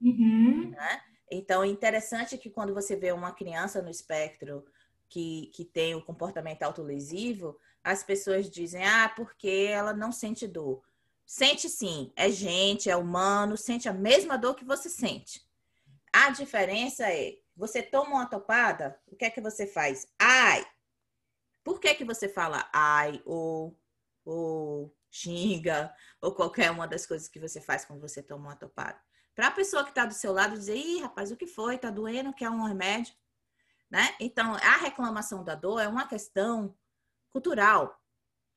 [0.00, 0.70] uhum.
[0.70, 1.00] né?
[1.30, 4.64] Então, é interessante que quando você vê uma criança no espectro
[5.08, 10.46] que, que tem o um comportamento autolesivo, as pessoas dizem, ah, porque ela não sente
[10.46, 10.82] dor.
[11.26, 15.42] Sente sim, é gente, é humano, sente a mesma dor que você sente.
[16.12, 20.06] A diferença é, você toma uma topada, o que é que você faz?
[20.18, 20.64] Ai!
[21.62, 23.76] Por que que você fala ai ou,
[24.24, 29.00] ou xinga ou qualquer uma das coisas que você faz quando você toma uma topada?
[29.34, 31.78] Para a pessoa que está do seu lado dizer, ih, rapaz, o que foi?
[31.78, 32.34] Tá doendo?
[32.34, 33.14] Quer um remédio?
[33.90, 34.14] Né?
[34.20, 36.76] Então, a reclamação da dor é uma questão
[37.30, 38.00] cultural,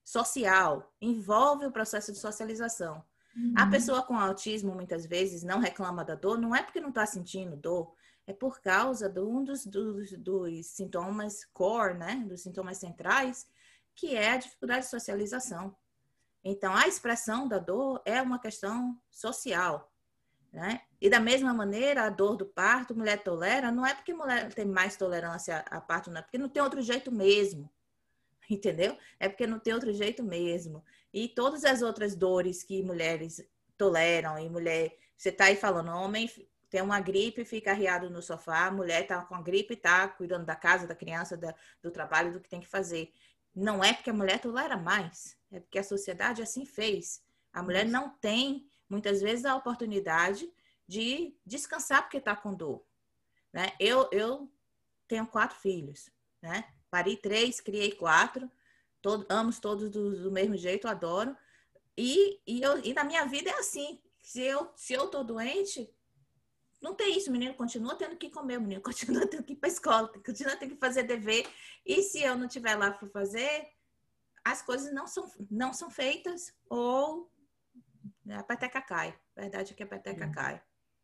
[0.08, 3.04] social, envolve o processo de socialização.
[3.36, 3.54] Uhum.
[3.58, 7.06] A pessoa com autismo, muitas vezes, não reclama da dor, não é porque não está
[7.06, 7.94] sentindo dor,
[8.26, 12.24] é por causa de um dos, dos, dos, sintomas core, né?
[12.26, 13.46] Dos sintomas centrais,
[13.94, 15.76] que é a dificuldade de socialização.
[16.42, 19.92] Então, a expressão da dor é uma questão social.
[20.54, 20.84] Né?
[21.02, 24.66] E da mesma maneira, a dor do parto, mulher tolera, não é porque mulher tem
[24.66, 27.70] mais tolerância a parto, não é porque não tem outro jeito mesmo.
[28.50, 28.98] Entendeu?
[29.20, 30.84] É porque não tem outro jeito mesmo.
[31.14, 33.46] E todas as outras dores que mulheres
[33.78, 36.30] toleram, e mulher, você tá aí falando, homem
[36.70, 40.56] tem uma gripe, fica arriado no sofá, mulher tá com a gripe, tá cuidando da
[40.56, 43.14] casa, da criança, da, do trabalho, do que tem que fazer.
[43.56, 47.24] Não é porque a mulher tolera mais, é porque a sociedade assim fez.
[47.54, 50.52] A mulher não tem muitas vezes a oportunidade
[50.88, 52.84] de descansar porque está com dor.
[53.52, 53.72] Né?
[53.80, 54.52] Eu, eu
[55.08, 56.10] tenho quatro filhos,
[56.42, 56.66] né?
[56.90, 58.50] Pari três, criei quatro,
[59.02, 61.36] todo, amo todos do, do, mesmo jeito, adoro.
[61.98, 64.00] E, e, eu, e na minha vida é assim.
[64.22, 65.90] Se eu, se eu tô doente,
[66.82, 69.56] não tem isso, o menino continua tendo que comer, o menino continua tendo que ir
[69.56, 71.48] para a escola, continua tendo que fazer dever.
[71.86, 73.68] E se eu não estiver lá para fazer,
[74.44, 77.32] as coisas não são, não são feitas ou
[78.30, 79.18] a peteca cai.
[79.36, 80.32] A verdade é que a peteca é.
[80.32, 80.62] cai.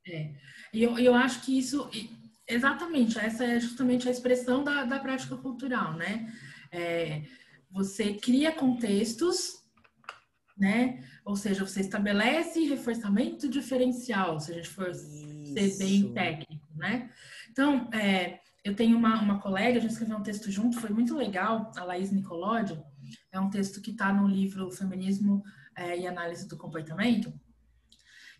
[0.08, 0.36] É.
[0.74, 1.90] E eu, eu acho que isso,
[2.48, 6.32] exatamente, essa é justamente a expressão da, da prática cultural, né?
[6.72, 7.24] É,
[7.72, 9.64] você cria contextos,
[10.58, 11.04] né?
[11.26, 15.54] Ou seja, você estabelece reforçamento diferencial, se a gente for isso.
[15.54, 17.10] ser bem técnico, né?
[17.52, 21.16] Então, é, eu tenho uma, uma colega, a gente escreveu um texto junto, foi muito
[21.16, 22.82] legal, a Laís Nicolodi,
[23.32, 25.44] é um texto que está no livro Feminismo
[25.76, 27.34] é, e Análise do Comportamento,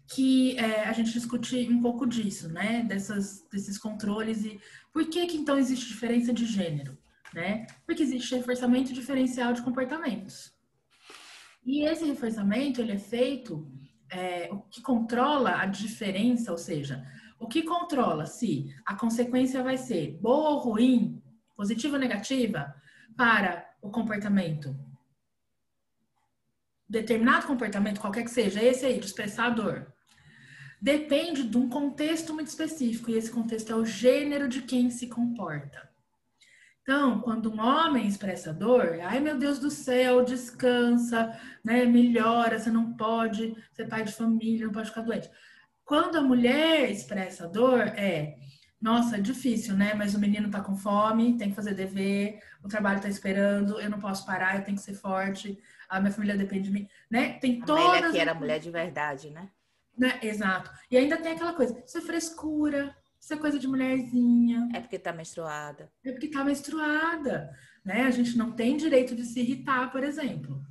[0.08, 2.84] que é, a gente discute um pouco disso, né?
[2.84, 4.60] Dessas, desses controles e
[4.92, 6.98] por que que então existe diferença de gênero,
[7.34, 7.66] né?
[7.86, 10.54] Porque existe reforçamento diferencial de comportamentos.
[11.66, 13.72] E esse reforçamento, ele é feito,
[14.12, 17.06] é, o que controla a diferença, ou seja,
[17.40, 21.22] o que controla se a consequência vai ser boa ou ruim,
[21.56, 22.76] positiva ou negativa,
[23.16, 24.76] para o comportamento
[26.94, 29.92] determinado comportamento, qualquer que seja, esse aí, de expressar a dor,
[30.80, 35.08] depende de um contexto muito específico, e esse contexto é o gênero de quem se
[35.08, 35.90] comporta.
[36.84, 42.70] Então, quando um homem expressa dor, ai meu Deus do céu, descansa, né, melhora, você
[42.70, 45.32] não pode ser pai de família, não pode ficar doente.
[45.84, 48.36] Quando a mulher expressa dor, é,
[48.84, 49.94] nossa, é difícil, né?
[49.94, 53.90] Mas o menino tá com fome, tem que fazer dever, o trabalho tá esperando, eu
[53.90, 57.40] não posso parar, eu tenho que ser forte, a minha família depende de mim, né?
[57.40, 58.12] Tem a todas.
[58.12, 59.50] que era mulher de verdade, né?
[59.98, 60.20] né?
[60.22, 60.70] Exato.
[60.92, 64.68] E ainda tem aquela coisa, isso é frescura, isso é coisa de mulherzinha.
[64.74, 65.90] É porque tá menstruada.
[66.04, 68.04] É porque tá menstruada, né?
[68.04, 70.62] A gente não tem direito de se irritar, por exemplo.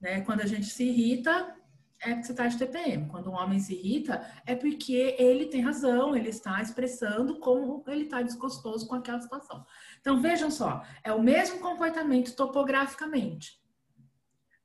[0.00, 0.20] Né?
[0.20, 1.52] Quando a gente se irrita,
[2.00, 3.08] é porque você está de TPM.
[3.08, 8.04] Quando um homem se irrita, é porque ele tem razão, ele está expressando como ele
[8.04, 9.64] está desgostoso com aquela situação.
[10.00, 13.60] Então, vejam só, é o mesmo comportamento topograficamente,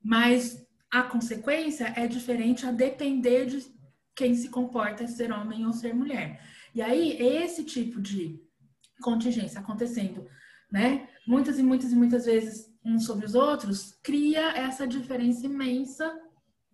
[0.03, 3.65] mas a consequência é diferente a depender de
[4.15, 6.41] quem se comporta ser homem ou ser mulher.
[6.75, 8.41] E aí, esse tipo de
[9.01, 10.27] contingência acontecendo,
[10.71, 16.19] né, muitas e muitas e muitas vezes uns sobre os outros, cria essa diferença imensa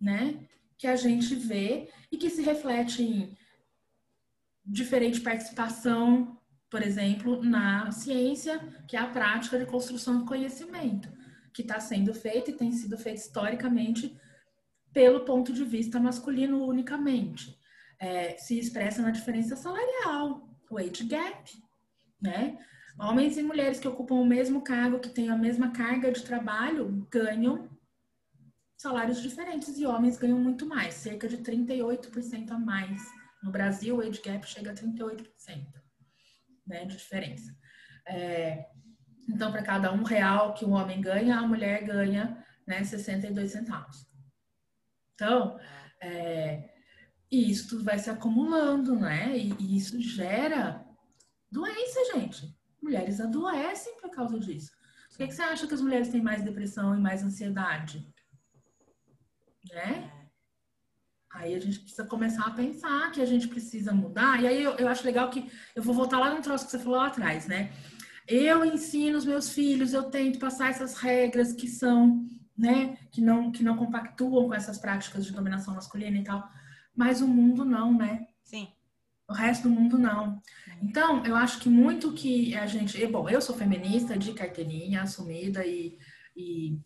[0.00, 0.38] né?
[0.76, 3.36] Que a gente vê e que se reflete em
[4.64, 6.38] diferente participação,
[6.70, 11.10] por exemplo, na ciência, que é a prática de construção do conhecimento,
[11.52, 14.16] que está sendo feita e tem sido feita historicamente
[14.92, 17.58] pelo ponto de vista masculino unicamente.
[17.98, 21.50] É, se expressa na diferença salarial, o age gap,
[22.20, 22.58] né?
[23.00, 27.06] Homens e mulheres que ocupam o mesmo cargo, que têm a mesma carga de trabalho,
[27.10, 27.68] ganham
[28.78, 33.02] salários diferentes e homens ganham muito mais, cerca de 38% a mais.
[33.42, 35.26] No Brasil, o age gap chega a 38%
[36.66, 37.54] né, de diferença.
[38.06, 38.66] É,
[39.28, 44.06] então, para cada um real que o homem ganha, a mulher ganha né, 62 centavos.
[45.14, 45.58] Então,
[46.00, 46.70] é,
[47.30, 49.36] isso vai se acumulando, né?
[49.36, 50.86] E, e isso gera
[51.50, 52.56] doença, gente.
[52.80, 54.70] Mulheres adoecem por causa disso.
[55.10, 58.06] Por que, que você acha que as mulheres têm mais depressão e mais ansiedade?
[59.74, 60.10] Né?
[61.30, 64.42] Aí a gente precisa começar a pensar que a gente precisa mudar.
[64.42, 66.78] E aí eu, eu acho legal que eu vou voltar lá no troço que você
[66.78, 67.72] falou lá atrás, né?
[68.26, 72.26] Eu ensino os meus filhos, eu tento passar essas regras que são,
[72.56, 76.48] né, que não que não compactuam com essas práticas de dominação masculina e tal.
[76.94, 78.26] Mas o mundo não, né?
[78.42, 78.68] Sim.
[79.28, 80.40] O resto do mundo não.
[80.82, 83.06] Então, eu acho que muito que a gente.
[83.06, 85.98] Bom, eu sou feminista de carteirinha, assumida e,
[86.34, 86.80] e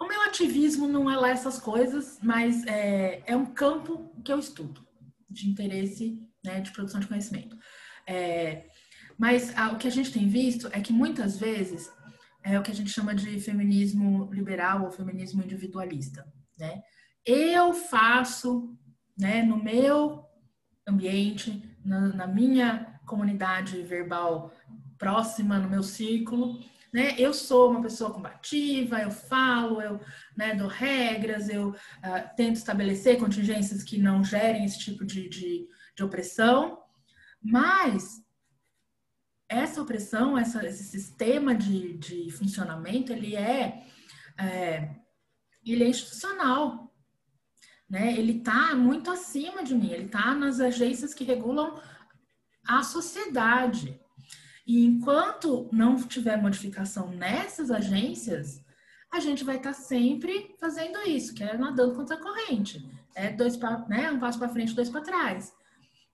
[0.00, 4.38] o meu ativismo não é lá essas coisas, mas é, é um campo que eu
[4.38, 4.86] estudo
[5.28, 7.56] de interesse, né, de produção de conhecimento.
[8.06, 8.66] É,
[9.18, 11.92] mas o que a gente tem visto é que muitas vezes
[12.42, 16.26] é o que a gente chama de feminismo liberal ou feminismo individualista,
[16.58, 16.82] né?
[17.24, 18.74] Eu faço,
[19.18, 20.24] né, no meu
[20.88, 24.50] ambiente, na, na minha comunidade verbal
[24.96, 26.58] próxima, no meu círculo,
[26.92, 27.14] né?
[27.18, 30.00] Eu sou uma pessoa combativa, eu falo, eu
[30.36, 31.76] né, dou regras, eu uh,
[32.36, 36.82] tento estabelecer contingências que não gerem esse tipo de, de, de opressão,
[37.42, 38.22] mas
[39.48, 43.84] essa opressão, essa, esse sistema de, de funcionamento, ele é,
[44.38, 44.96] é
[45.64, 46.90] ele é institucional,
[47.88, 48.14] né?
[48.16, 51.80] Ele está muito acima de mim, ele está nas agências que regulam
[52.66, 54.00] a sociedade.
[54.70, 58.64] E enquanto não tiver modificação nessas agências,
[59.10, 62.88] a gente vai estar tá sempre fazendo isso, que é nadando contra a corrente.
[63.12, 65.52] É dois né, um passo para frente, dois para trás.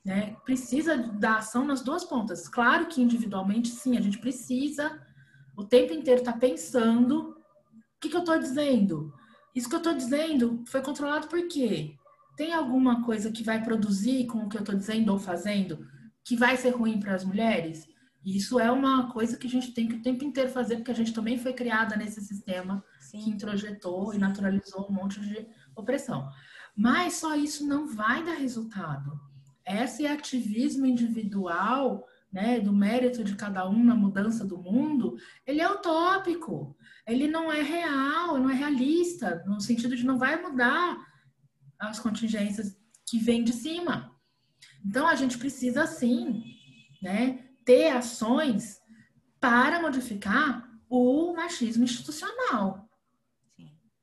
[0.02, 0.34] Né?
[0.42, 2.48] Precisa da ação nas duas pontas.
[2.48, 5.06] Claro que individualmente, sim, a gente precisa
[5.54, 9.12] o tempo inteiro estar tá pensando o que, que eu estou dizendo.
[9.54, 11.94] Isso que eu estou dizendo foi controlado por quê?
[12.38, 15.86] Tem alguma coisa que vai produzir com o que eu estou dizendo ou fazendo
[16.24, 17.86] que vai ser ruim para as mulheres?
[18.26, 20.90] E isso é uma coisa que a gente tem que o tempo inteiro fazer, porque
[20.90, 23.20] a gente também foi criada nesse sistema Sim.
[23.20, 24.16] que introjetou Sim.
[24.16, 26.28] e naturalizou um monte de opressão.
[26.76, 29.20] Mas só isso não vai dar resultado.
[29.64, 35.70] Esse ativismo individual, né, do mérito de cada um na mudança do mundo, ele é
[35.70, 36.76] utópico.
[37.06, 40.98] Ele não é real, não é realista, no sentido de não vai mudar
[41.78, 42.76] as contingências
[43.08, 44.12] que vêm de cima.
[44.84, 46.42] Então a gente precisa sim,
[47.00, 48.80] né, ter ações
[49.38, 52.88] para modificar o machismo institucional.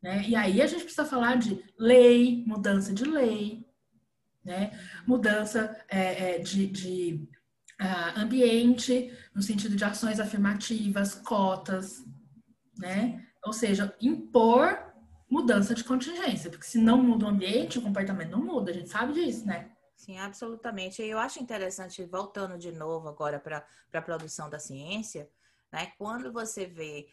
[0.01, 0.27] Né?
[0.27, 3.65] E aí a gente precisa falar de lei, mudança de lei,
[4.43, 4.77] né?
[5.07, 7.27] mudança é, é, de, de
[7.81, 12.03] uh, ambiente, no sentido de ações afirmativas, cotas,
[12.77, 13.25] né?
[13.45, 14.91] ou seja, impor
[15.29, 18.89] mudança de contingência, porque se não muda o ambiente, o comportamento não muda, a gente
[18.89, 19.72] sabe disso, né?
[20.03, 21.01] Sim, absolutamente.
[21.01, 25.31] Eu acho interessante, voltando de novo agora para a produção da ciência,
[25.71, 25.93] né?
[25.97, 27.09] quando você vê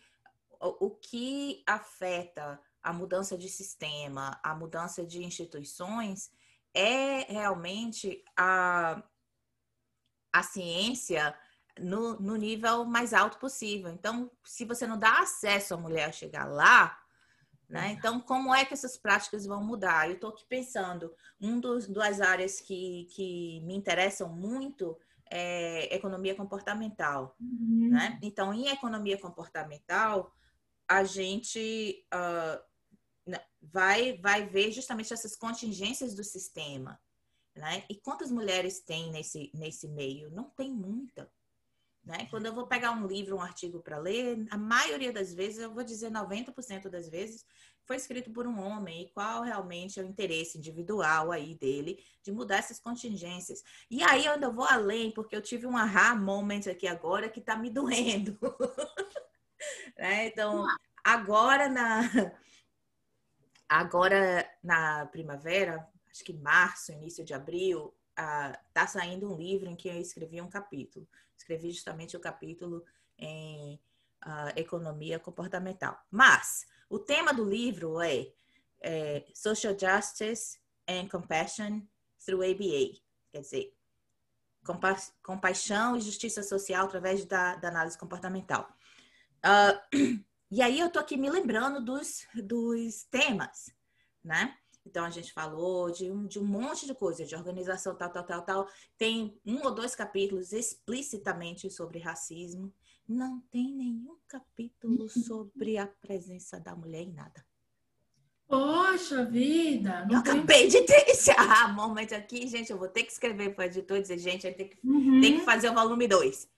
[0.61, 6.33] o, o que afeta a mudança de sistema, a mudança de instituições,
[6.74, 9.00] é realmente a,
[10.33, 11.38] a ciência
[11.79, 13.92] no, no nível mais alto possível.
[13.92, 16.99] Então, se você não dá acesso à mulher chegar lá,
[17.70, 17.92] né?
[17.92, 20.09] Então, como é que essas práticas vão mudar?
[20.09, 24.98] Eu estou aqui pensando, um dos das áreas que, que me interessam muito
[25.30, 27.37] é economia comportamental.
[27.40, 27.90] Uhum.
[27.90, 28.18] Né?
[28.22, 30.35] Então, em economia comportamental,
[30.88, 37.00] a gente uh, vai, vai ver justamente essas contingências do sistema.
[37.54, 37.85] Né?
[37.88, 40.30] E quantas mulheres tem nesse, nesse meio?
[40.30, 41.30] Não tem muita.
[42.11, 42.27] Né?
[42.29, 45.73] Quando eu vou pegar um livro, um artigo para ler, a maioria das vezes, eu
[45.73, 47.46] vou dizer 90% das vezes,
[47.85, 49.03] foi escrito por um homem.
[49.03, 53.62] E qual realmente é o interesse individual aí dele de mudar essas contingências?
[53.88, 57.38] E aí eu ainda vou além, porque eu tive um aha moment aqui agora que
[57.38, 58.37] está me doendo.
[59.96, 60.27] né?
[60.27, 60.66] Então,
[61.05, 62.01] agora na
[63.68, 67.94] Agora, na primavera, acho que março, início de abril,
[68.68, 71.09] está saindo um livro em que eu escrevi um capítulo.
[71.37, 72.85] Escrevi justamente o capítulo
[73.18, 73.80] em
[74.24, 75.98] uh, economia comportamental.
[76.11, 78.33] Mas o tema do livro é,
[78.80, 81.83] é Social Justice and Compassion
[82.24, 83.00] through ABA.
[83.33, 83.74] Quer dizer,
[84.64, 88.68] compa compaixão e justiça social através da, da análise comportamental.
[89.44, 90.20] Uh,
[90.52, 93.72] E aí eu tô aqui me lembrando dos, dos temas,
[94.22, 94.59] né?
[94.90, 98.24] Então a gente falou de um, de um monte de coisa, de organização tal, tal,
[98.24, 98.68] tal, tal.
[98.98, 102.74] Tem um ou dois capítulos explicitamente sobre racismo.
[103.09, 107.44] Não tem nenhum capítulo sobre a presença da mulher em nada.
[108.48, 110.09] Poxa vida!
[110.11, 110.33] eu tem...
[110.33, 112.72] acabei de ter esse ah, momento aqui, gente.
[112.72, 115.20] Eu vou ter que escrever para o editor e dizer, gente, tem que, uhum.
[115.20, 116.48] que fazer o volume 2.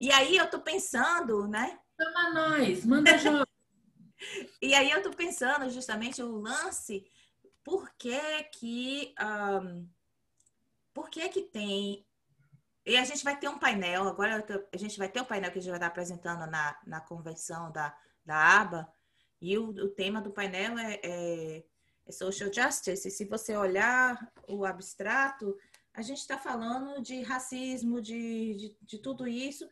[0.00, 1.78] E aí eu tô pensando, né?
[2.00, 3.46] Chama nós, manda jogo.
[4.62, 7.04] e aí eu tô pensando justamente o lance,
[7.64, 9.88] por que que, um,
[10.92, 12.06] por que que tem...
[12.84, 15.58] E a gente vai ter um painel, agora a gente vai ter um painel que
[15.58, 18.92] a gente vai estar apresentando na, na convenção da, da ABA,
[19.42, 21.64] e o, o tema do painel é, é,
[22.06, 23.08] é Social Justice.
[23.08, 24.16] E se você olhar
[24.48, 25.56] o abstrato,
[25.92, 29.68] a gente está falando de racismo, de, de, de tudo isso,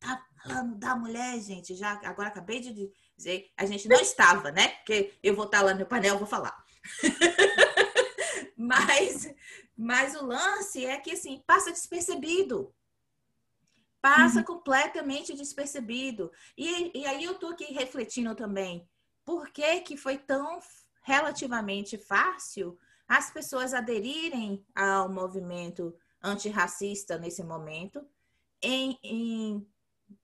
[0.00, 1.74] tá falando da mulher, gente.
[1.74, 4.68] Já agora acabei de dizer, a gente não estava, né?
[4.68, 6.61] Porque eu vou estar lá no painel, vou falar.
[8.56, 9.32] mas,
[9.76, 12.74] mas o lance é que assim passa despercebido.
[14.00, 14.44] Passa uhum.
[14.44, 16.30] completamente despercebido.
[16.56, 18.88] E, e aí eu tô aqui refletindo também.
[19.24, 20.58] Por que, que foi tão
[21.02, 28.04] relativamente fácil as pessoas aderirem ao movimento antirracista nesse momento,
[28.62, 29.66] em, em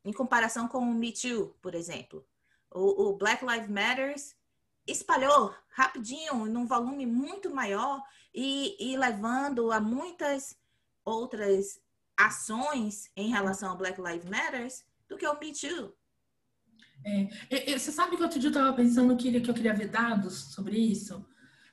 [0.05, 2.27] em comparação com o Me Too, por exemplo.
[2.71, 4.37] O, o Black Lives Matters
[4.89, 8.03] espalhou rapidinho, num volume muito maior
[8.35, 10.57] e, e levando a muitas
[11.05, 11.81] outras
[12.17, 15.95] ações em relação ao Black Lives Matters do que o Me Too.
[17.05, 20.53] É, você sabe que outro dia eu estava pensando que, que eu queria ver dados
[20.53, 21.25] sobre isso?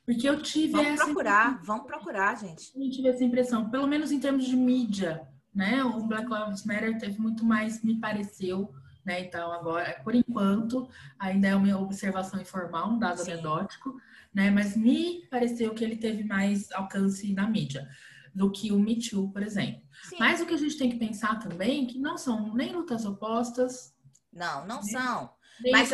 [0.05, 1.65] Porque eu tive vamos essa procurar, impressão.
[1.65, 2.71] vamos procurar, gente.
[2.75, 5.81] Eu tive essa impressão, pelo menos em termos de mídia né?
[5.83, 8.75] O Black Lives Matter teve muito mais, me pareceu,
[9.05, 9.21] né?
[9.21, 10.89] Então, agora, por enquanto,
[11.19, 13.33] ainda é uma observação informal, um dado Sim.
[13.33, 13.95] anedótico,
[14.33, 14.49] né?
[14.49, 17.87] Mas me pareceu que ele teve mais alcance na mídia
[18.33, 19.81] do que o Me Too, por exemplo.
[20.09, 20.17] Sim.
[20.19, 23.05] Mas o que a gente tem que pensar também é que não são nem lutas
[23.05, 23.95] opostas.
[24.33, 24.83] Não, não né?
[24.83, 25.33] são.
[25.71, 25.91] Mas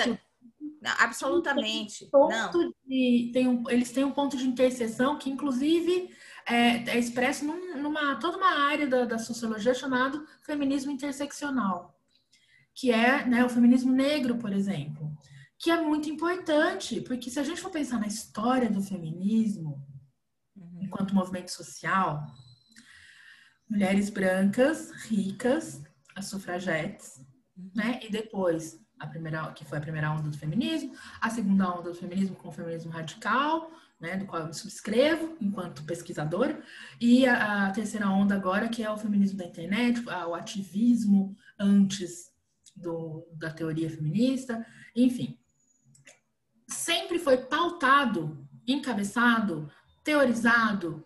[0.82, 2.10] não, absolutamente.
[2.10, 2.74] Tem um não.
[2.88, 6.10] De, tem um, eles têm um ponto de interseção que, inclusive,
[6.48, 12.01] é, é expresso num, numa toda uma área da, da sociologia chamado feminismo interseccional,
[12.76, 15.12] que é né, o feminismo negro, por exemplo,
[15.60, 19.86] que é muito importante, porque se a gente for pensar na história do feminismo,
[20.80, 22.26] enquanto movimento social,
[23.70, 25.84] mulheres brancas, ricas,
[26.16, 27.24] as sufragetes,
[27.76, 28.00] né?
[28.02, 31.96] E depois a primeira, que foi a primeira onda do feminismo, a segunda onda do
[31.96, 36.62] feminismo com o feminismo radical, né, do qual eu me subscrevo enquanto pesquisadora,
[37.00, 42.31] e a, a, terceira onda agora, que é o feminismo da internet, o ativismo antes
[42.76, 44.66] do, da teoria feminista,
[44.96, 45.38] enfim.
[46.68, 49.70] Sempre foi pautado, encabeçado
[50.04, 51.04] teorizado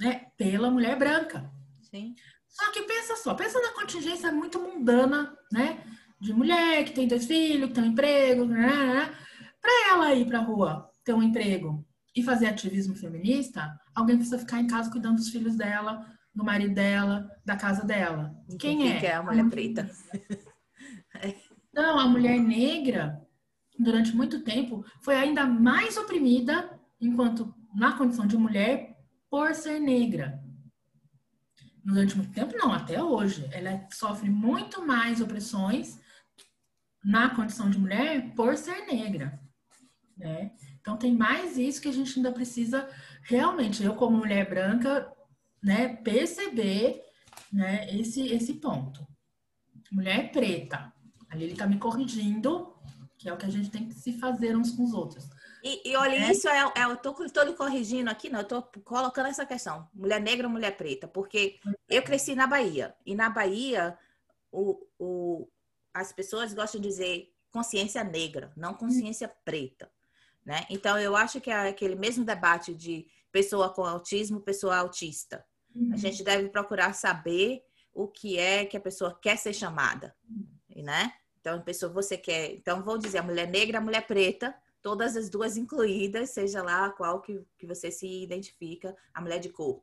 [0.00, 1.50] né, pela mulher branca.
[1.82, 2.14] Sim.
[2.48, 5.84] Só que pensa só, pensa na contingência muito mundana, né?
[6.20, 8.66] De mulher que tem dois filhos, que tem um emprego, né?
[8.66, 9.14] né, né.
[9.60, 14.38] Para ela ir para a rua ter um emprego e fazer ativismo feminista, alguém precisa
[14.38, 18.34] ficar em casa cuidando dos filhos dela, do marido dela, da casa dela.
[18.58, 19.00] Quem, Quem é?
[19.00, 19.88] Que é a mulher preta.
[21.78, 23.24] Então, a mulher negra,
[23.78, 28.98] durante muito tempo, foi ainda mais oprimida enquanto na condição de mulher
[29.30, 30.42] por ser negra.
[31.84, 33.48] Durante muito tempo, não, até hoje.
[33.52, 36.00] Ela sofre muito mais opressões
[37.04, 39.40] na condição de mulher por ser negra.
[40.16, 40.50] Né?
[40.80, 42.90] Então, tem mais isso que a gente ainda precisa
[43.22, 45.12] realmente, eu como mulher branca,
[45.62, 47.04] né, perceber
[47.52, 49.06] né, esse, esse ponto.
[49.92, 50.92] Mulher preta.
[51.28, 52.74] Ali ele está me corrigindo,
[53.16, 55.28] que é o que a gente tem que se fazer uns com os outros.
[55.62, 56.30] E, e olha, é.
[56.30, 59.88] isso é, é eu tô, tô lhe corrigindo aqui, não, eu tô colocando essa questão,
[59.92, 61.58] mulher negra ou mulher preta, porque
[61.88, 63.98] eu cresci na Bahia, e na Bahia
[64.52, 65.48] o, o,
[65.92, 69.90] as pessoas gostam de dizer consciência negra, não consciência preta,
[70.44, 70.64] né?
[70.70, 75.44] Então, eu acho que é aquele mesmo debate de pessoa com autismo, pessoa autista.
[75.74, 75.90] Uhum.
[75.92, 77.62] A gente deve procurar saber
[77.92, 80.14] o que é que a pessoa quer ser chamada,
[80.82, 81.12] né?
[81.40, 82.52] Então, a pessoa, você quer...
[82.54, 86.90] Então, vou dizer, a mulher negra, a mulher preta, todas as duas incluídas, seja lá
[86.90, 89.82] qual que, que você se identifica, a mulher de cor.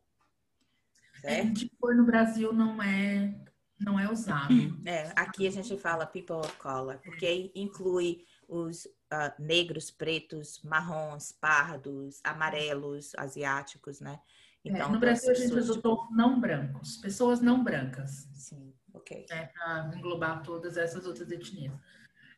[1.24, 1.48] É, certo?
[1.48, 3.34] É, de cor no Brasil não é
[3.80, 4.54] não é usado.
[4.86, 11.32] É, aqui a gente fala people of color, porque inclui os uh, negros, pretos, marrons,
[11.32, 14.20] pardos, amarelos, asiáticos, né?
[14.64, 16.16] É, então, é, no Brasil a gente adotou de...
[16.16, 18.28] não brancos, pessoas não brancas.
[18.34, 18.74] Sim,
[19.06, 19.26] ok.
[19.30, 21.74] É, para englobar todas essas outras etnias.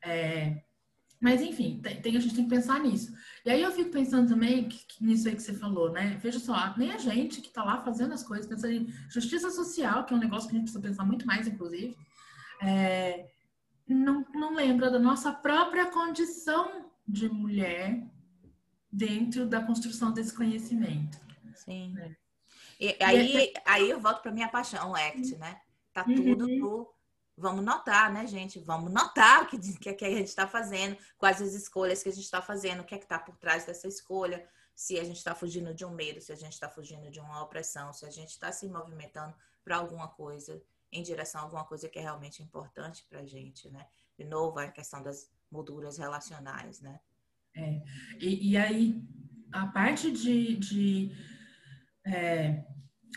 [0.02, 0.62] É,
[1.20, 3.12] mas, enfim, tem, tem, a gente tem que pensar nisso.
[3.44, 6.18] E aí eu fico pensando também que, que, nisso aí que você falou, né?
[6.22, 10.06] Veja só, nem a gente que está lá fazendo as coisas, pensando em justiça social,
[10.06, 11.98] que é um negócio que a gente precisa pensar muito mais, inclusive,
[12.62, 13.30] é,
[13.88, 18.04] não, não lembra da nossa própria condição de mulher
[18.92, 20.86] dentro da construção desse conhecimo
[21.56, 21.94] Sim.
[21.94, 22.16] Né?
[22.80, 25.60] E aí, aí eu volto para minha paixão, o ACT, né?
[25.98, 26.60] Tá tudo uhum.
[26.60, 26.94] no
[27.36, 28.60] Vamos notar, né, gente?
[28.60, 32.12] Vamos notar o que, que, que a gente está fazendo, quais as escolhas que a
[32.12, 35.18] gente está fazendo, o que é que está por trás dessa escolha, se a gente
[35.18, 38.10] está fugindo de um medo, se a gente está fugindo de uma opressão, se a
[38.12, 40.60] gente está se movimentando para alguma coisa,
[40.92, 43.86] em direção a alguma coisa que é realmente importante para a gente, né?
[44.18, 47.00] De novo, a questão das molduras relacionais, né?
[47.56, 47.82] É.
[48.20, 49.04] E, e aí,
[49.52, 51.12] a parte de, de
[52.04, 52.66] é,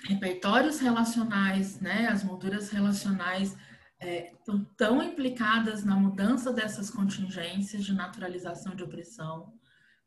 [0.05, 2.09] repertórios relacionais, né?
[2.09, 3.57] As molduras relacionais
[4.01, 9.53] é, estão tão implicadas na mudança dessas contingências de naturalização de opressão.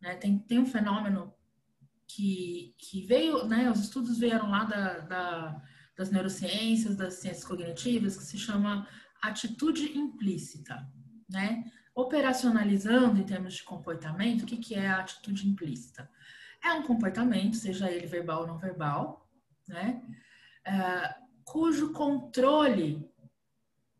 [0.01, 0.15] Né?
[0.15, 1.31] Tem, tem um fenômeno
[2.07, 5.61] que, que veio, né, os estudos vieram lá da, da,
[5.95, 8.87] das neurociências, das ciências cognitivas, que se chama
[9.21, 10.87] atitude implícita.
[11.29, 11.63] Né?
[11.95, 16.09] Operacionalizando em termos de comportamento, o que, que é a atitude implícita?
[16.63, 19.22] É um comportamento, seja ele verbal ou não verbal,
[19.67, 20.01] né?
[20.65, 23.07] É, cujo controle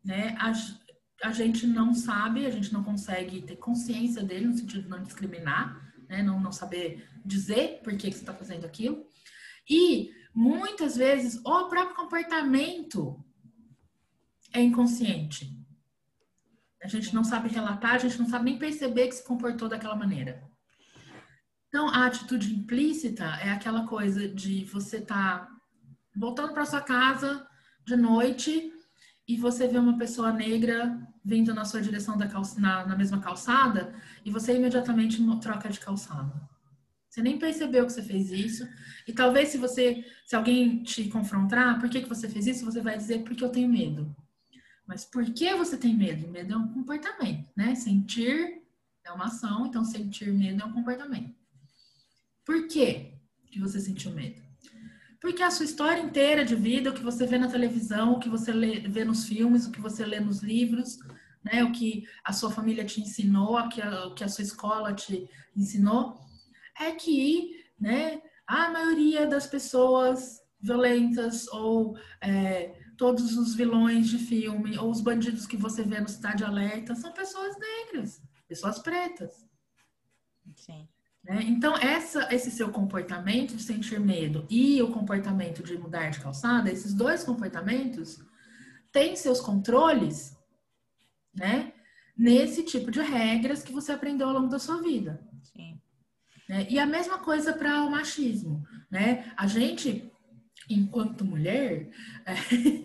[0.04, 0.52] né, a,
[1.26, 5.02] a gente não sabe, a gente não consegue ter consciência dele, no sentido de não
[5.02, 9.06] discriminar, né, não, não saber dizer por que, que você está fazendo aquilo.
[9.68, 13.24] E muitas vezes o próprio comportamento
[14.52, 15.58] é inconsciente.
[16.82, 19.96] A gente não sabe relatar, a gente não sabe nem perceber que se comportou daquela
[19.96, 20.46] maneira.
[21.68, 25.53] Então, a atitude implícita é aquela coisa de você estar tá
[26.14, 27.46] voltando para sua casa
[27.84, 28.72] de noite
[29.26, 33.20] e você vê uma pessoa negra vindo na sua direção da calça, na, na mesma
[33.20, 33.94] calçada
[34.24, 36.32] e você imediatamente troca de calçada.
[37.08, 38.68] Você nem percebeu que você fez isso.
[39.06, 42.80] E talvez se você, se alguém te confrontar, por que, que você fez isso, você
[42.80, 44.14] vai dizer porque eu tenho medo.
[44.86, 46.28] Mas por que você tem medo?
[46.28, 47.74] Medo é um comportamento, né?
[47.76, 48.62] Sentir
[49.04, 51.34] é uma ação, então sentir medo é um comportamento.
[52.44, 53.12] Por que
[53.46, 54.43] que você sentiu medo?
[55.24, 58.28] Porque a sua história inteira de vida, o que você vê na televisão, o que
[58.28, 60.98] você lê, vê nos filmes, o que você lê nos livros,
[61.42, 66.20] né, o que a sua família te ensinou, o que a, sua escola te ensinou,
[66.78, 74.76] é que né, a maioria das pessoas violentas ou é, todos os vilões de filme
[74.76, 79.48] ou os bandidos que você vê no Cidade Alerta são pessoas negras, pessoas pretas.
[80.54, 80.86] Sim.
[81.24, 81.42] Né?
[81.44, 86.70] Então, essa, esse seu comportamento de sentir medo e o comportamento de mudar de calçada,
[86.70, 88.22] esses dois comportamentos
[88.92, 90.36] têm seus controles,
[91.34, 91.72] né?
[92.16, 95.26] Nesse tipo de regras que você aprendeu ao longo da sua vida.
[95.42, 95.80] Sim.
[96.48, 96.66] Né?
[96.70, 99.32] E a mesma coisa para o machismo, né?
[99.36, 100.12] A gente,
[100.68, 101.90] enquanto mulher,
[102.26, 102.34] é,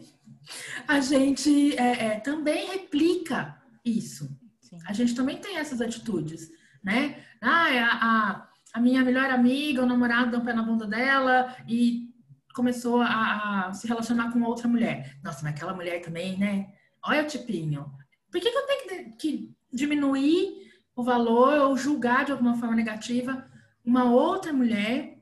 [0.88, 4.36] a gente é, é, também replica isso.
[4.62, 4.80] Sim.
[4.88, 6.50] A gente também tem essas atitudes
[6.84, 7.24] né?
[7.42, 7.68] Ah,
[8.02, 12.10] a, a, minha melhor amiga, o namorado deu um pé na bunda dela e
[12.54, 15.18] começou a, a, se relacionar com outra mulher.
[15.24, 16.74] Nossa, mas aquela mulher também, né?
[17.06, 17.92] Olha o tipinho.
[18.32, 22.76] Por que, que eu tenho que, que diminuir o valor ou julgar de alguma forma
[22.76, 23.48] negativa
[23.86, 25.18] uma outra mulher,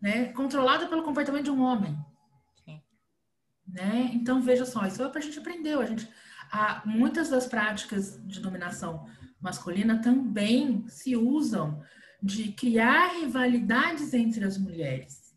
[0.00, 1.96] né, controlada pelo comportamento de um homem?
[3.66, 4.10] Né?
[4.14, 5.80] Então veja só, isso é que a gente aprendeu.
[5.80, 6.08] A gente,
[6.50, 9.06] a, muitas das práticas de dominação
[9.44, 11.82] masculina também se usam
[12.22, 15.36] de criar rivalidades entre as mulheres.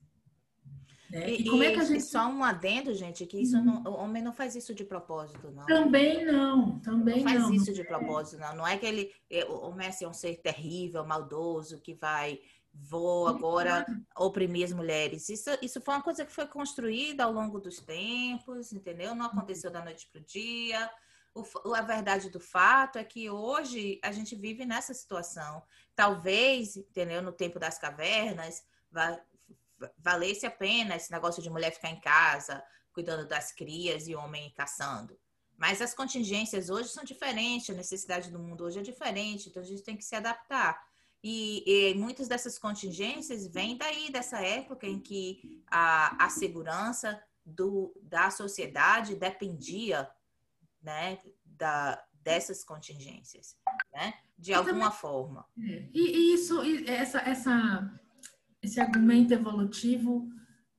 [1.12, 1.32] Né?
[1.32, 2.06] E, e, como é que a gente.
[2.06, 5.66] Só um adendo, gente, que isso não, o homem não faz isso de propósito, não.
[5.66, 7.24] Também não, também não.
[7.24, 8.56] Faz não faz isso de propósito, não.
[8.56, 9.12] Não é que ele.
[9.30, 12.40] É, o homem é um ser terrível, maldoso, que vai.
[12.74, 13.86] Vou agora
[14.16, 15.28] oprimir as mulheres.
[15.28, 19.16] Isso, isso foi uma coisa que foi construída ao longo dos tempos, entendeu?
[19.16, 20.90] Não aconteceu da noite para o dia
[21.42, 25.62] o, a verdade do fato é que hoje a gente vive nessa situação.
[25.96, 29.20] Talvez, entendeu, no tempo das cavernas, va,
[29.98, 34.52] valesse a pena esse negócio de mulher ficar em casa, cuidando das crias e homem
[34.56, 35.18] caçando.
[35.56, 39.66] Mas as contingências hoje são diferentes, a necessidade do mundo hoje é diferente, então a
[39.66, 40.80] gente tem que se adaptar.
[41.24, 47.92] E, e muitas dessas contingências vêm daí, dessa época em que a, a segurança do,
[48.04, 50.10] da sociedade dependia
[50.88, 53.58] né, da, dessas contingências,
[53.94, 55.46] né, de alguma também, forma.
[55.60, 58.00] É, e, e, isso, essa, essa,
[58.62, 60.30] esse argumento evolutivo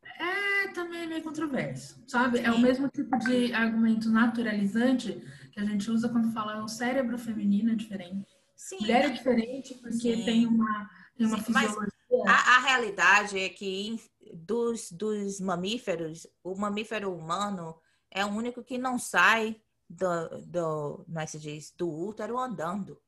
[0.03, 2.39] é também meio controverso, sabe?
[2.39, 7.19] É o mesmo tipo de argumento naturalizante que a gente usa quando fala o cérebro
[7.19, 8.27] feminino é diferente.
[8.57, 8.79] Sim.
[8.81, 10.25] Mulher é diferente porque Sim.
[10.25, 11.93] tem uma, tem uma Sim, fisiologia.
[12.27, 14.01] A, a, realidade é que
[14.33, 17.79] dos, dos mamíferos, o mamífero humano
[18.11, 23.01] é o único que não sai do, do, não é se diz, do útero andando.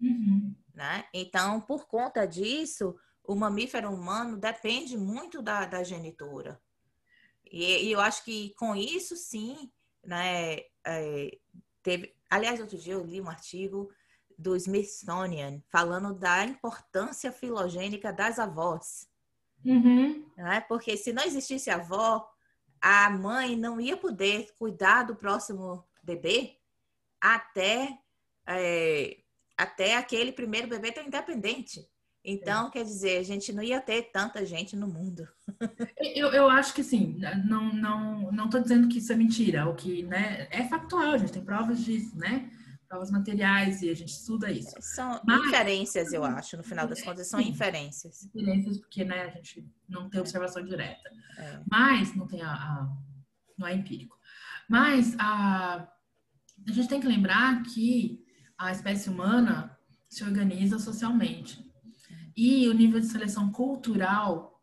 [0.00, 0.54] Uhum.
[0.72, 1.04] Né?
[1.12, 6.60] Então, por conta disso, o mamífero humano depende muito da, da genitora.
[7.50, 9.70] E, e, eu acho que com isso, sim,
[10.04, 11.38] né, é,
[11.82, 12.14] teve...
[12.30, 13.90] Aliás, outro dia eu li um artigo
[14.38, 19.08] do Smithsonian falando da importância filogênica das avós.
[19.64, 20.24] Uhum.
[20.36, 20.60] Né?
[20.60, 22.30] Porque se não existisse avó,
[22.80, 26.56] a mãe não ia poder cuidar do próximo bebê
[27.20, 27.98] até,
[28.46, 29.18] é,
[29.56, 31.86] até aquele primeiro bebê ter independente.
[32.24, 32.70] Então, é.
[32.70, 35.26] quer dizer, a gente não ia ter tanta gente no mundo.
[36.14, 39.74] Eu, eu acho que sim, não não não estou dizendo que isso é mentira, o
[39.74, 42.50] que né, é factual, a gente tem provas disso, né?
[42.88, 44.74] Provas materiais e a gente estuda isso.
[44.80, 48.24] São Mas, inferências, eu acho, no final das contas, são sim, inferências.
[48.24, 51.10] Inferências, porque né, a gente não tem observação direta.
[51.38, 51.60] É.
[51.70, 52.96] Mas não tem a, a,
[53.58, 54.18] não é empírico.
[54.68, 55.86] Mas a
[56.66, 58.24] a gente tem que lembrar que
[58.56, 59.76] a espécie humana
[60.08, 61.64] se organiza socialmente.
[62.36, 64.62] E o nível de seleção cultural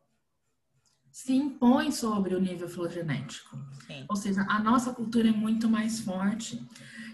[1.12, 3.58] se impõe sobre o nível filogenético.
[3.88, 4.06] Sim.
[4.10, 6.62] Ou seja, a nossa cultura é muito mais forte.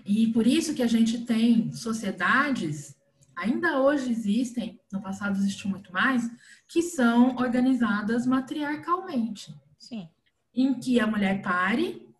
[0.05, 2.95] E por isso que a gente tem sociedades,
[3.36, 6.29] ainda hoje existem, no passado existiu muito mais,
[6.67, 9.53] que são organizadas matriarcalmente.
[9.77, 10.09] Sim.
[10.53, 12.11] Em que a mulher pare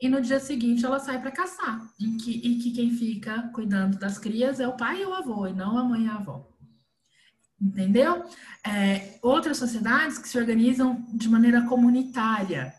[0.00, 1.80] e no dia seguinte ela sai para caçar.
[1.98, 5.46] E que, e que quem fica cuidando das crias é o pai e o avô,
[5.46, 6.48] e não a mãe e a avó.
[7.60, 8.24] Entendeu?
[8.64, 12.72] É, outras sociedades que se organizam de maneira comunitária,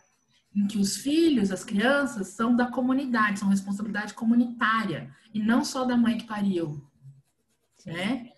[0.56, 5.84] em que os filhos, as crianças, são da comunidade, são responsabilidade comunitária, e não só
[5.84, 6.82] da mãe que pariu.
[7.86, 8.32] Né?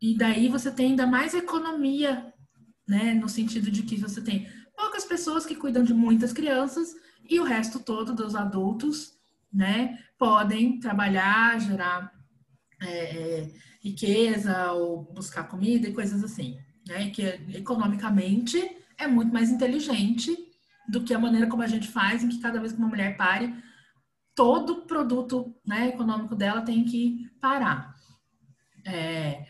[0.00, 2.32] E daí você tem ainda mais economia,
[2.86, 3.14] né?
[3.14, 6.94] No sentido de que você tem poucas pessoas que cuidam de muitas crianças
[7.30, 9.16] e o resto todo dos adultos,
[9.52, 9.98] né?
[10.18, 12.12] Podem trabalhar, gerar
[12.82, 13.50] é, é
[13.80, 17.10] riqueza ou buscar comida e coisas assim, né?
[17.10, 17.22] Que
[17.54, 18.58] economicamente
[18.98, 20.36] é muito mais inteligente
[20.88, 23.16] do que a maneira como a gente faz, em que cada vez que uma mulher
[23.16, 23.54] pare,
[24.34, 27.94] todo produto né, econômico dela tem que parar.
[28.84, 29.46] É,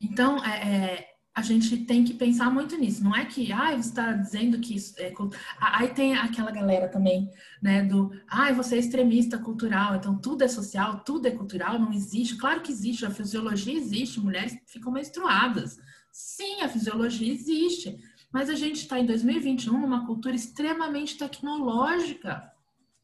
[0.00, 3.04] então, é, é, a gente tem que pensar muito nisso.
[3.04, 5.12] Não é que, ah, você está dizendo que isso é.
[5.58, 7.30] Aí tem aquela galera também,
[7.62, 11.92] né, do, ah, você é extremista cultural, então tudo é social, tudo é cultural, não
[11.92, 12.36] existe.
[12.36, 15.78] Claro que existe, a fisiologia existe, mulheres ficam menstruadas.
[16.12, 17.96] Sim, a fisiologia existe.
[18.32, 22.52] Mas a gente está em 2021 numa cultura extremamente tecnológica.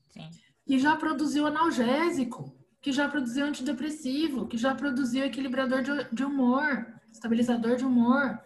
[0.08, 0.28] Sim.
[0.64, 7.76] Que já produziu analgésico, que já produziu antidepressivo, que já produziu equilibrador de, humor, estabilizador
[7.76, 8.38] de humor,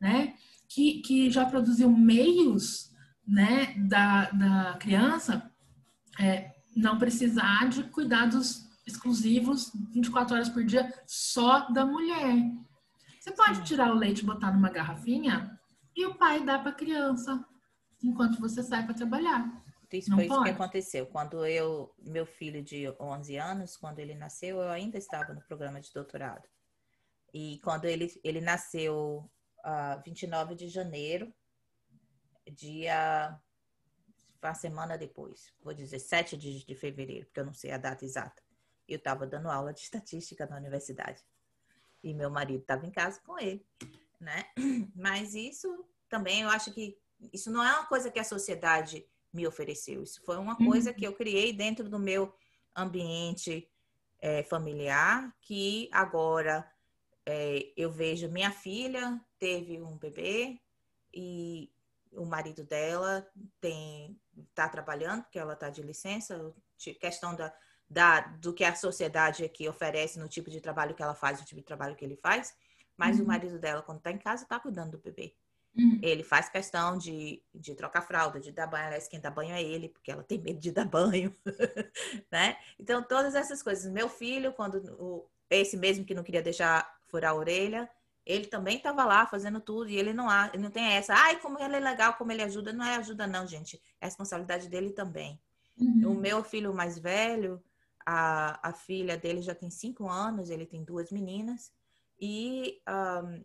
[0.00, 0.34] né?
[0.68, 2.90] Que, que já produziu meios,
[3.26, 5.50] né, da, da criança
[6.18, 12.50] é, não precisar de cuidados exclusivos 24 horas por dia só da mulher.
[13.20, 15.58] Você pode tirar o leite e botar numa garrafinha
[15.94, 17.44] e o pai dá para a criança
[18.02, 19.62] enquanto você sai para trabalhar.
[19.92, 20.40] Isso Não foi pode?
[20.40, 21.06] isso que aconteceu.
[21.06, 25.80] Quando eu, meu filho de 11 anos, quando ele nasceu, eu ainda estava no programa
[25.80, 26.48] de doutorado.
[27.32, 31.32] E quando ele, ele nasceu uh, ah, 29 de janeiro,
[32.50, 33.38] dia.
[34.42, 38.06] Uma semana depois, vou dizer 7 de, de fevereiro, porque eu não sei a data
[38.06, 38.42] exata.
[38.88, 41.22] Eu estava dando aula de estatística na universidade.
[42.02, 43.62] E meu marido estava em casa com ele
[44.20, 44.44] né?
[44.94, 46.96] Mas isso também eu acho que
[47.32, 50.02] isso não é uma coisa que a sociedade me ofereceu.
[50.02, 51.12] Isso foi uma coisa que uhum.
[51.12, 52.34] eu criei dentro do meu
[52.76, 53.68] ambiente
[54.20, 56.70] é, familiar, que agora
[57.30, 60.60] é, eu vejo minha filha teve um bebê
[61.14, 61.70] e
[62.12, 63.26] o marido dela
[63.60, 64.18] tem
[64.50, 66.52] está trabalhando porque ela está de licença
[67.00, 67.54] questão da,
[67.88, 71.44] da do que a sociedade aqui oferece no tipo de trabalho que ela faz o
[71.44, 72.54] tipo de trabalho que ele faz
[73.00, 73.24] mas uhum.
[73.24, 75.34] o marido dela, quando tá em casa, tá cuidando do bebê.
[75.74, 75.98] Uhum.
[76.02, 78.88] Ele faz questão de, de trocar fralda, de dar banho.
[78.88, 81.34] Aliás, quem dá banho é ele, porque ela tem medo de dar banho,
[82.30, 82.58] né?
[82.78, 83.90] Então, todas essas coisas.
[83.90, 87.90] Meu filho, quando o, esse mesmo que não queria deixar furar a orelha,
[88.24, 91.14] ele também estava lá fazendo tudo e ele não, ele não tem essa.
[91.14, 92.72] Ai, como ele é legal, como ele ajuda.
[92.72, 93.80] Não é ajuda, não, gente.
[94.00, 95.40] É responsabilidade dele também.
[95.76, 96.12] Uhum.
[96.12, 97.62] O meu filho mais velho,
[98.06, 101.72] a, a filha dele já tem cinco anos, ele tem duas meninas.
[102.20, 103.42] E um,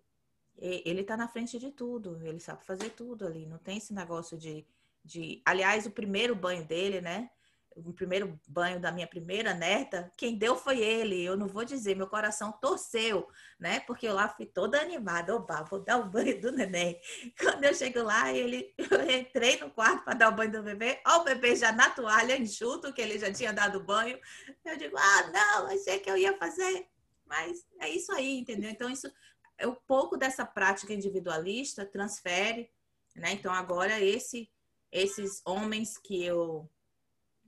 [0.57, 4.37] ele está na frente de tudo, ele sabe fazer tudo ali, não tem esse negócio
[4.37, 4.65] de,
[5.03, 5.41] de.
[5.45, 7.29] Aliás, o primeiro banho dele, né?
[7.75, 11.21] O primeiro banho da minha primeira neta, quem deu foi ele.
[11.21, 13.27] Eu não vou dizer, meu coração torceu,
[13.59, 13.81] né?
[13.81, 16.99] Porque eu lá fui toda animada, oba, vou dar o banho do neném.
[17.37, 21.01] Quando eu chego lá, ele, eu entrei no quarto para dar o banho do bebê,
[21.05, 24.17] ó, o bebê já na toalha, enxuto, que ele já tinha dado banho.
[24.63, 26.87] Eu digo, ah, não, achei que eu ia fazer
[27.25, 28.69] mas é isso aí, entendeu?
[28.69, 29.11] Então, isso
[29.57, 32.69] é um pouco dessa prática individualista transfere,
[33.15, 33.31] né?
[33.33, 34.49] Então, agora esse,
[34.91, 36.69] esses homens que eu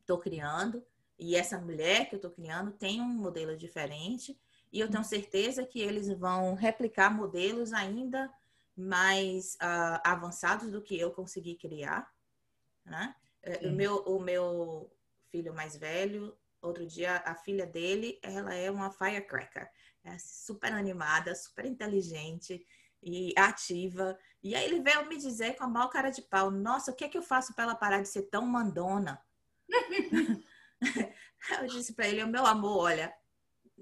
[0.07, 0.83] estou criando
[1.19, 4.39] e essa mulher que eu estou criando tem um modelo diferente
[4.71, 8.31] e eu tenho certeza que eles vão replicar modelos ainda
[8.75, 12.09] mais uh, avançados do que eu consegui criar,
[12.85, 13.15] né?
[13.41, 14.91] É, o meu, o meu
[15.29, 19.69] filho mais velho outro dia a filha dele, ela é uma firecracker,
[20.03, 22.65] é super animada, super inteligente
[23.01, 24.17] e ativa.
[24.43, 27.05] E aí ele veio me dizer com a maior cara de pau, nossa, o que
[27.05, 29.21] é que eu faço para ela parar de ser tão mandona?
[31.61, 33.13] Eu disse para ele, meu amor, olha,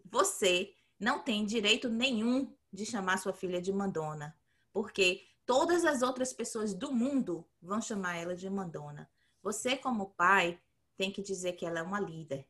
[0.05, 4.37] você não tem direito nenhum de chamar sua filha de mandona,
[4.71, 9.09] porque todas as outras pessoas do mundo vão chamar ela de mandona.
[9.41, 10.59] Você, como pai,
[10.97, 12.47] tem que dizer que ela é uma líder.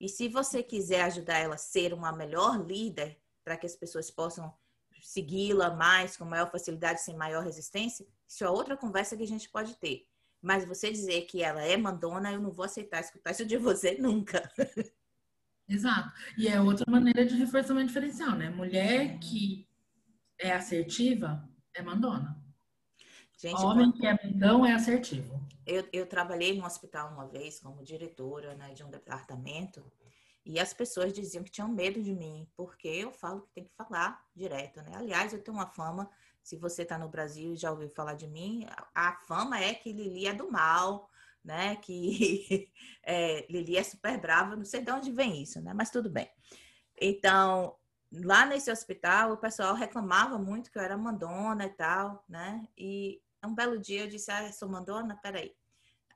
[0.00, 4.10] E se você quiser ajudar ela a ser uma melhor líder, para que as pessoas
[4.10, 4.52] possam
[5.00, 9.48] segui-la mais, com maior facilidade, sem maior resistência, isso é outra conversa que a gente
[9.48, 10.08] pode ter.
[10.42, 13.96] Mas você dizer que ela é mandona, eu não vou aceitar escutar isso de você
[14.00, 14.50] nunca.
[15.68, 16.12] Exato.
[16.36, 18.50] E é outra maneira de reforçamento diferencial, né?
[18.50, 19.66] Mulher que
[20.38, 22.36] é assertiva é mandona.
[23.38, 25.40] Gente, Homem que é mandão é assertivo.
[25.64, 29.84] Eu, eu trabalhei no hospital uma vez como diretora né, de um departamento
[30.44, 33.74] e as pessoas diziam que tinham medo de mim, porque eu falo que tem que
[33.74, 34.92] falar direto, né?
[34.94, 36.10] Aliás, eu tenho uma fama,
[36.42, 39.92] se você está no Brasil e já ouviu falar de mim, a fama é que
[39.92, 41.08] Lili é do mal,
[41.44, 41.76] né?
[41.76, 42.70] Que
[43.02, 45.72] é, Lili é super brava, não sei de onde vem isso, né?
[45.72, 46.28] Mas tudo bem.
[47.00, 47.76] Então,
[48.12, 52.66] lá nesse hospital, o pessoal reclamava muito que eu era mandona e tal, né?
[52.76, 55.16] E um belo dia eu disse, ah, eu sou mandona?
[55.16, 55.54] Peraí.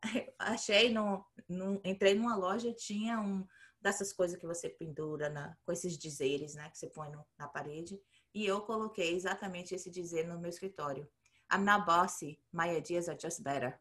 [0.39, 3.47] Achei, no, no, entrei numa loja, tinha um
[3.81, 6.69] dessas coisas que você pendura na, com esses dizeres, né?
[6.71, 8.01] Que você põe no, na parede.
[8.35, 11.09] E eu coloquei exatamente esse dizer no meu escritório.
[11.53, 13.79] I'm not bossy, my ideas are just better.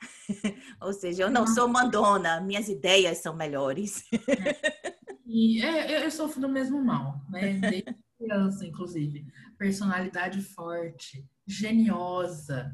[0.80, 4.04] Ou seja, eu não sou mandona, minhas ideias são melhores.
[5.34, 7.54] E é, eu sofro do mesmo mal, né?
[7.54, 9.26] Desde criança, inclusive.
[9.56, 12.70] Personalidade forte, geniosa.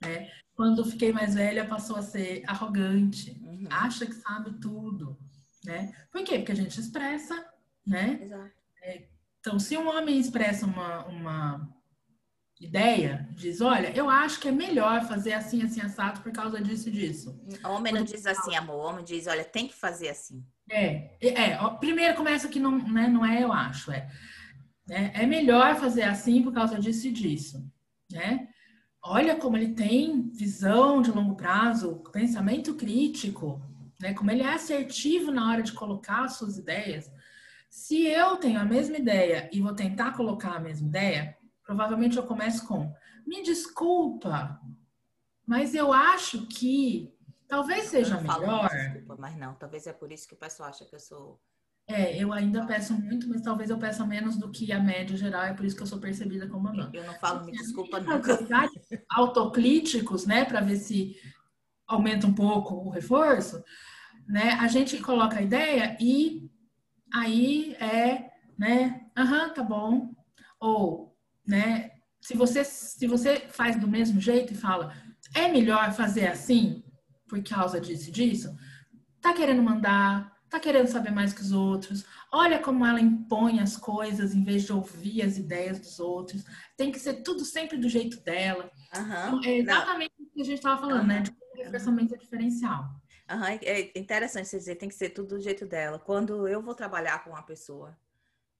[0.00, 0.30] Né?
[0.54, 3.66] Quando fiquei mais velha, passou a ser arrogante, uhum.
[3.70, 5.18] acha que sabe tudo.
[5.62, 5.92] Né?
[6.10, 6.38] Por quê?
[6.38, 7.46] Porque a gente expressa,
[7.86, 8.18] né?
[8.22, 8.52] Exato.
[8.82, 9.06] É,
[9.48, 11.74] então, se um homem expressa uma, uma
[12.60, 16.90] ideia, diz, olha, eu acho que é melhor fazer assim, assim, assado por causa disso
[16.90, 17.40] e disso.
[17.64, 18.76] O homem não diz assim, amor.
[18.76, 20.44] O homem diz, olha, tem que fazer assim.
[20.70, 24.06] É, é, ó, primeiro começa que não, né, não é eu acho, é,
[24.86, 27.66] né, é melhor fazer assim por causa disso e disso,
[28.12, 28.48] né?
[29.02, 33.62] Olha como ele tem visão de longo prazo, pensamento crítico,
[33.98, 34.12] né?
[34.12, 37.10] Como ele é assertivo na hora de colocar as suas ideias.
[37.68, 42.22] Se eu tenho a mesma ideia e vou tentar colocar a mesma ideia, provavelmente eu
[42.22, 42.92] começo com:
[43.26, 44.60] me desculpa,
[45.46, 47.12] mas eu acho que
[47.46, 48.68] talvez seja eu não melhor.
[48.68, 51.40] Desculpa, mas não, talvez é por isso que o pessoal acha que eu sou.
[51.86, 55.44] É, eu ainda peço muito, mas talvez eu peça menos do que a média geral,
[55.44, 56.92] é por isso que eu sou percebida como não.
[56.92, 58.38] Eu não falo me desculpa nunca.
[59.10, 61.16] Autocríticos, né, para ver se
[61.86, 63.64] aumenta um pouco o reforço,
[64.26, 64.50] né?
[64.60, 66.47] A gente coloca a ideia e
[67.12, 70.14] aí é, né, aham, tá bom.
[70.60, 74.92] Ou, né, se você, se você faz do mesmo jeito e fala,
[75.34, 76.82] é melhor fazer assim
[77.28, 78.56] por causa disso e disso,
[79.20, 83.76] tá querendo mandar, tá querendo saber mais que os outros, olha como ela impõe as
[83.76, 86.44] coisas em vez de ouvir as ideias dos outros,
[86.76, 88.70] tem que ser tudo sempre do jeito dela.
[88.96, 89.38] Uhum.
[89.38, 91.06] Então, é exatamente o que a gente estava falando, uhum.
[91.06, 91.20] né?
[91.20, 92.88] De como o pensamento é diferencial.
[93.30, 93.44] Uhum.
[93.44, 95.98] É interessante você dizer, tem que ser tudo do jeito dela.
[95.98, 97.98] Quando eu vou trabalhar com uma pessoa,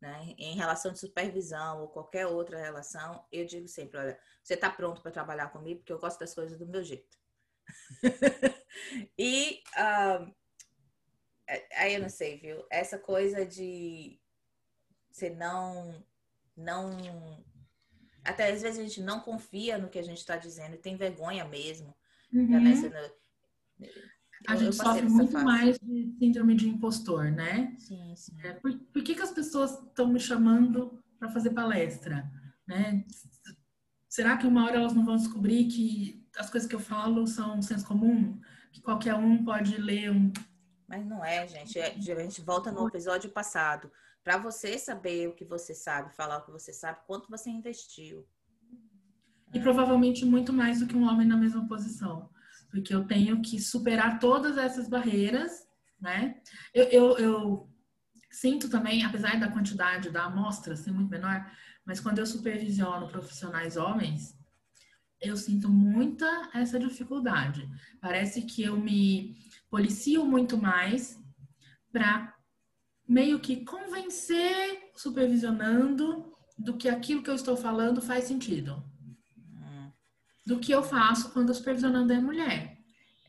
[0.01, 4.71] né, em relação de supervisão ou qualquer outra relação, eu digo sempre, olha, você está
[4.71, 7.19] pronto para trabalhar comigo porque eu gosto das coisas do meu jeito.
[9.19, 10.35] e uh,
[11.77, 12.65] aí eu não sei, viu?
[12.71, 14.21] Essa coisa de
[15.11, 16.05] você não,
[16.57, 17.45] não,
[18.23, 20.97] até às vezes a gente não confia no que a gente está dizendo e tem
[20.97, 21.97] vergonha mesmo.
[22.33, 22.61] Uhum.
[22.61, 23.11] Né?
[24.47, 25.45] A gente sofre muito fase.
[25.45, 27.75] mais de síndrome de impostor, né?
[27.79, 28.37] Sim, sim.
[28.43, 32.31] É, por, por que, que as pessoas estão me chamando para fazer palestra?
[32.67, 33.05] Né?
[34.09, 37.61] Será que uma hora elas não vão descobrir que as coisas que eu falo são
[37.61, 38.41] senso comum?
[38.73, 40.33] Que qualquer um pode ler um.
[40.87, 41.79] Mas não é, gente.
[41.79, 43.91] É, a gente volta no episódio passado.
[44.23, 48.27] Para você saber o que você sabe, falar o que você sabe, quanto você investiu.
[49.53, 52.29] E provavelmente muito mais do que um homem na mesma posição
[52.71, 55.67] porque eu tenho que superar todas essas barreiras,
[56.01, 56.41] né?
[56.73, 57.71] Eu, eu, eu,
[58.31, 61.51] sinto também, apesar da quantidade da amostra ser muito menor,
[61.85, 64.39] mas quando eu supervisiono profissionais homens,
[65.21, 67.69] eu sinto muita essa dificuldade.
[68.01, 69.35] Parece que eu me
[69.71, 71.19] policio muito mais
[71.91, 72.35] para
[73.09, 78.88] meio que convencer supervisionando do que aquilo que eu estou falando faz sentido
[80.49, 82.79] do que eu faço quando a supervisionando é mulher.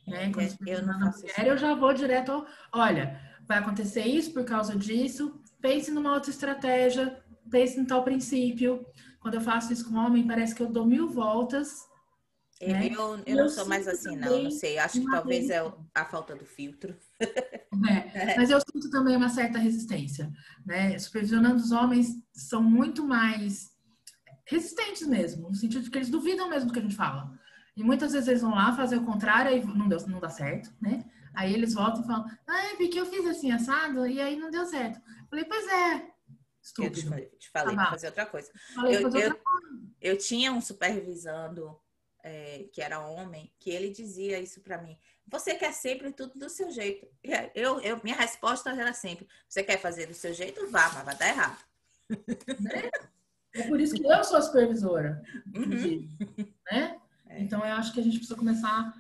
[0.08, 0.32] Né?
[0.32, 4.74] Quando eu não faço mulher, eu já vou direto, olha, vai acontecer isso por causa
[4.74, 8.86] disso, pense numa outra estratégia, pense em tal princípio.
[9.20, 11.90] Quando eu faço isso com homem, parece que eu dou mil voltas.
[12.62, 12.88] Eu, né?
[12.88, 14.80] eu, eu não sou mais assim, não, não sei.
[14.80, 15.62] Acho que talvez vez...
[15.62, 16.96] é a falta do filtro.
[18.14, 20.30] É, mas eu sinto também uma certa resistência.
[20.66, 21.00] Né?
[21.00, 23.69] Supervisionando os homens são muito mais
[24.50, 27.32] resistentes mesmo, no sentido de que eles duvidam mesmo do que a gente fala.
[27.76, 30.74] E muitas vezes eles vão lá fazer o contrário e não, deu, não dá certo,
[30.82, 31.06] né?
[31.36, 34.66] Aí eles voltam e falam, ah, porque eu fiz assim assado e aí não deu
[34.66, 34.98] certo.
[34.98, 36.12] Eu falei, pois é.
[36.62, 36.98] Estúpido.
[36.98, 38.52] Eu te falei, te falei tá fazer outra coisa.
[38.74, 39.80] Falei eu, fazer eu, outra coisa.
[40.02, 41.80] eu tinha um supervisando
[42.24, 44.98] é, que era homem, que ele dizia isso para mim.
[45.28, 47.08] Você quer sempre tudo do seu jeito.
[47.54, 50.68] Eu, eu, minha resposta era sempre: você quer fazer do seu jeito?
[50.72, 51.64] Vá, mas vai dar errado.
[52.60, 52.90] Né?
[53.54, 55.22] É por isso que eu sou a supervisora.
[55.56, 56.08] Uhum.
[56.72, 57.00] Né?
[57.28, 57.42] É.
[57.42, 58.94] Então eu acho que a gente precisa começar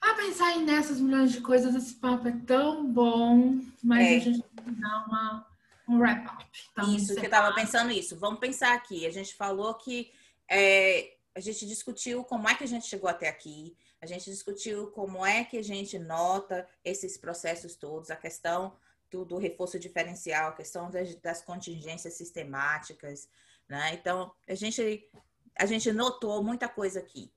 [0.00, 1.74] a pensar nessas milhões de coisas.
[1.74, 4.16] Esse papo é tão bom, mas é.
[4.16, 5.46] a gente tem que dar uma,
[5.88, 6.44] um wrap-up.
[6.72, 8.16] Então, isso, que eu estava pensando isso.
[8.16, 9.06] Vamos pensar aqui.
[9.06, 10.12] A gente falou que
[10.48, 13.76] é, a gente discutiu como é que a gente chegou até aqui.
[14.00, 18.74] A gente discutiu como é que a gente nota esses processos todos, a questão
[19.10, 23.28] do, do reforço diferencial, a questão das, das contingências sistemáticas,
[23.68, 23.94] né?
[23.94, 25.10] Então, a gente,
[25.58, 27.32] a gente notou muita coisa aqui.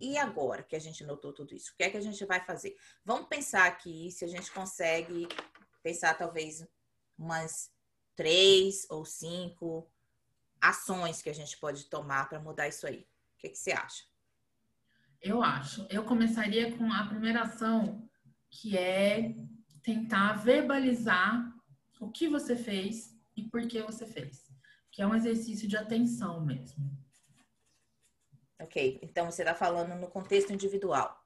[0.00, 2.44] E agora que a gente notou tudo isso, o que é que a gente vai
[2.44, 2.76] fazer?
[3.04, 5.28] Vamos pensar aqui se a gente consegue
[5.82, 6.66] pensar talvez
[7.16, 7.70] umas
[8.16, 9.88] três ou cinco
[10.60, 13.06] ações que a gente pode tomar para mudar isso aí.
[13.36, 14.04] O que, que você acha?
[15.20, 15.86] Eu acho.
[15.88, 18.08] Eu começaria com a primeira ação,
[18.50, 19.34] que é
[19.82, 21.52] tentar verbalizar
[22.00, 24.41] o que você fez e por que você fez.
[24.92, 26.96] Que é um exercício de atenção mesmo.
[28.60, 31.20] Ok, então você está falando no contexto individual.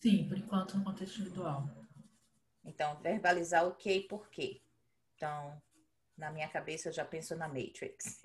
[0.00, 1.68] Sim, por enquanto no contexto individual.
[2.64, 4.62] Então, verbalizar o que e por quê.
[5.14, 5.60] Então,
[6.16, 8.20] na minha cabeça eu já penso na Matrix.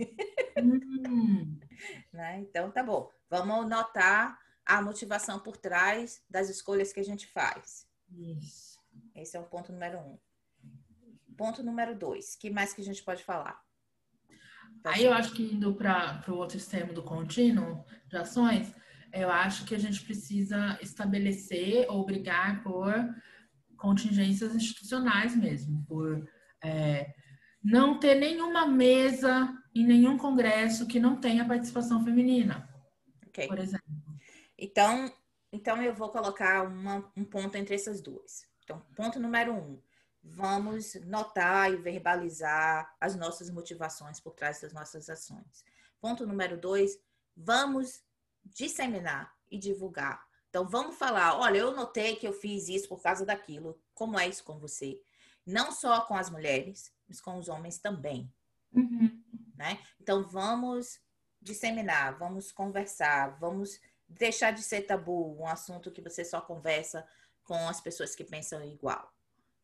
[0.58, 1.60] Hum.
[2.14, 2.40] né?
[2.40, 3.12] Então, tá bom.
[3.30, 7.88] Vamos notar a motivação por trás das escolhas que a gente faz.
[8.10, 8.80] Isso.
[9.14, 10.20] Esse é o ponto número um.
[11.36, 12.36] Ponto número dois.
[12.36, 13.65] que mais que a gente pode falar?
[14.86, 18.74] Aí eu acho que indo para o outro extremo do contínuo de ações,
[19.12, 22.94] eu acho que a gente precisa estabelecer ou brigar por
[23.78, 26.28] contingências institucionais mesmo, por
[26.64, 27.14] é,
[27.64, 32.70] não ter nenhuma mesa em nenhum congresso que não tenha participação feminina,
[33.28, 33.48] okay.
[33.48, 33.86] por exemplo.
[34.58, 35.12] Então,
[35.52, 38.46] então eu vou colocar uma, um ponto entre essas duas.
[38.64, 39.80] Então, ponto número um,
[40.26, 45.64] vamos notar e verbalizar as nossas motivações por trás das nossas ações.
[46.02, 46.98] Ponto número dois,
[47.36, 48.04] vamos
[48.44, 50.26] disseminar e divulgar.
[50.50, 53.80] Então, vamos falar: olha, eu notei que eu fiz isso por causa daquilo.
[53.94, 55.02] Como é isso com você?
[55.46, 58.34] Não só com as mulheres, mas com os homens também.
[58.74, 59.24] Uhum.
[59.56, 59.80] Né?
[60.02, 61.00] Então, vamos
[61.42, 67.08] disseminar, vamos conversar, vamos deixar de ser tabu um assunto que você só conversa
[67.44, 69.14] com as pessoas que pensam igual,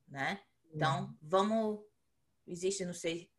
[0.07, 0.39] né?
[0.73, 1.17] Então, uhum.
[1.21, 1.79] vamos.
[2.47, 3.29] Existe, não sei,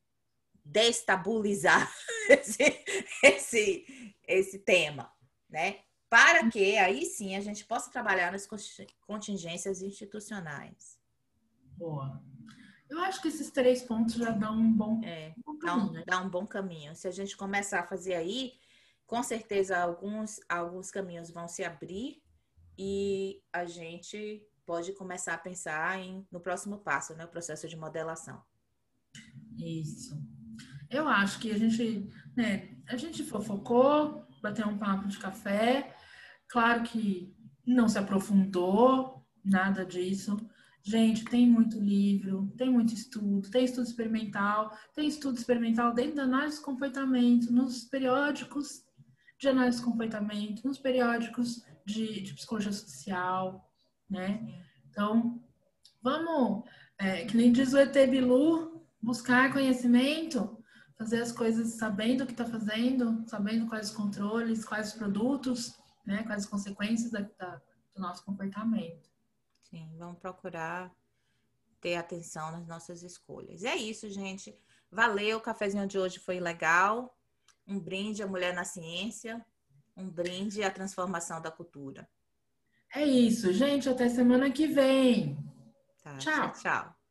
[0.65, 1.93] destabulizar
[2.31, 2.85] esse,
[3.23, 5.13] esse, esse tema,
[5.49, 5.81] né?
[6.09, 8.47] Para que aí sim a gente possa trabalhar nas
[9.01, 10.99] contingências institucionais.
[11.77, 12.23] Boa.
[12.89, 15.87] Eu acho que esses três pontos já dão um bom, é, um bom caminho.
[15.87, 16.05] Dá um, né?
[16.07, 16.95] dá um bom caminho.
[16.95, 18.53] Se a gente começar a fazer aí,
[19.07, 22.23] com certeza alguns, alguns caminhos vão se abrir
[22.79, 27.27] e a gente pode começar a pensar em, no próximo passo, né?
[27.27, 28.43] O processo de modelação.
[29.59, 30.19] Isso.
[30.89, 35.95] Eu acho que a gente, né, a gente fofocou, bateu um papo de café.
[36.49, 40.39] Claro que não se aprofundou nada disso.
[40.83, 46.23] Gente, tem muito livro, tem muito estudo, tem estudo experimental, tem estudo experimental dentro da
[46.23, 48.87] análise de comportamento, nos periódicos
[49.39, 53.69] de análise de comportamento, nos periódicos de, de psicologia social,
[54.13, 54.63] né?
[54.91, 55.43] Então,
[56.03, 56.65] vamos,
[56.99, 60.63] é, que nem diz o ET Bilu, buscar conhecimento,
[60.99, 65.77] fazer as coisas sabendo o que está fazendo, sabendo quais os controles, quais os produtos,
[66.05, 66.23] né?
[66.25, 67.61] Quais as consequências da, da,
[67.95, 69.11] do nosso comportamento.
[69.63, 70.95] Sim, vamos procurar
[71.81, 73.65] ter atenção nas nossas escolhas.
[73.65, 74.57] É isso, gente.
[74.91, 77.17] Valeu, o cafezinho de hoje foi legal.
[77.67, 79.45] Um brinde à mulher na ciência,
[79.97, 82.09] um brinde à transformação da cultura.
[82.95, 83.89] É isso, gente.
[83.89, 85.37] Até semana que vem.
[86.03, 86.53] Tá, tchau.
[86.53, 87.02] tchau.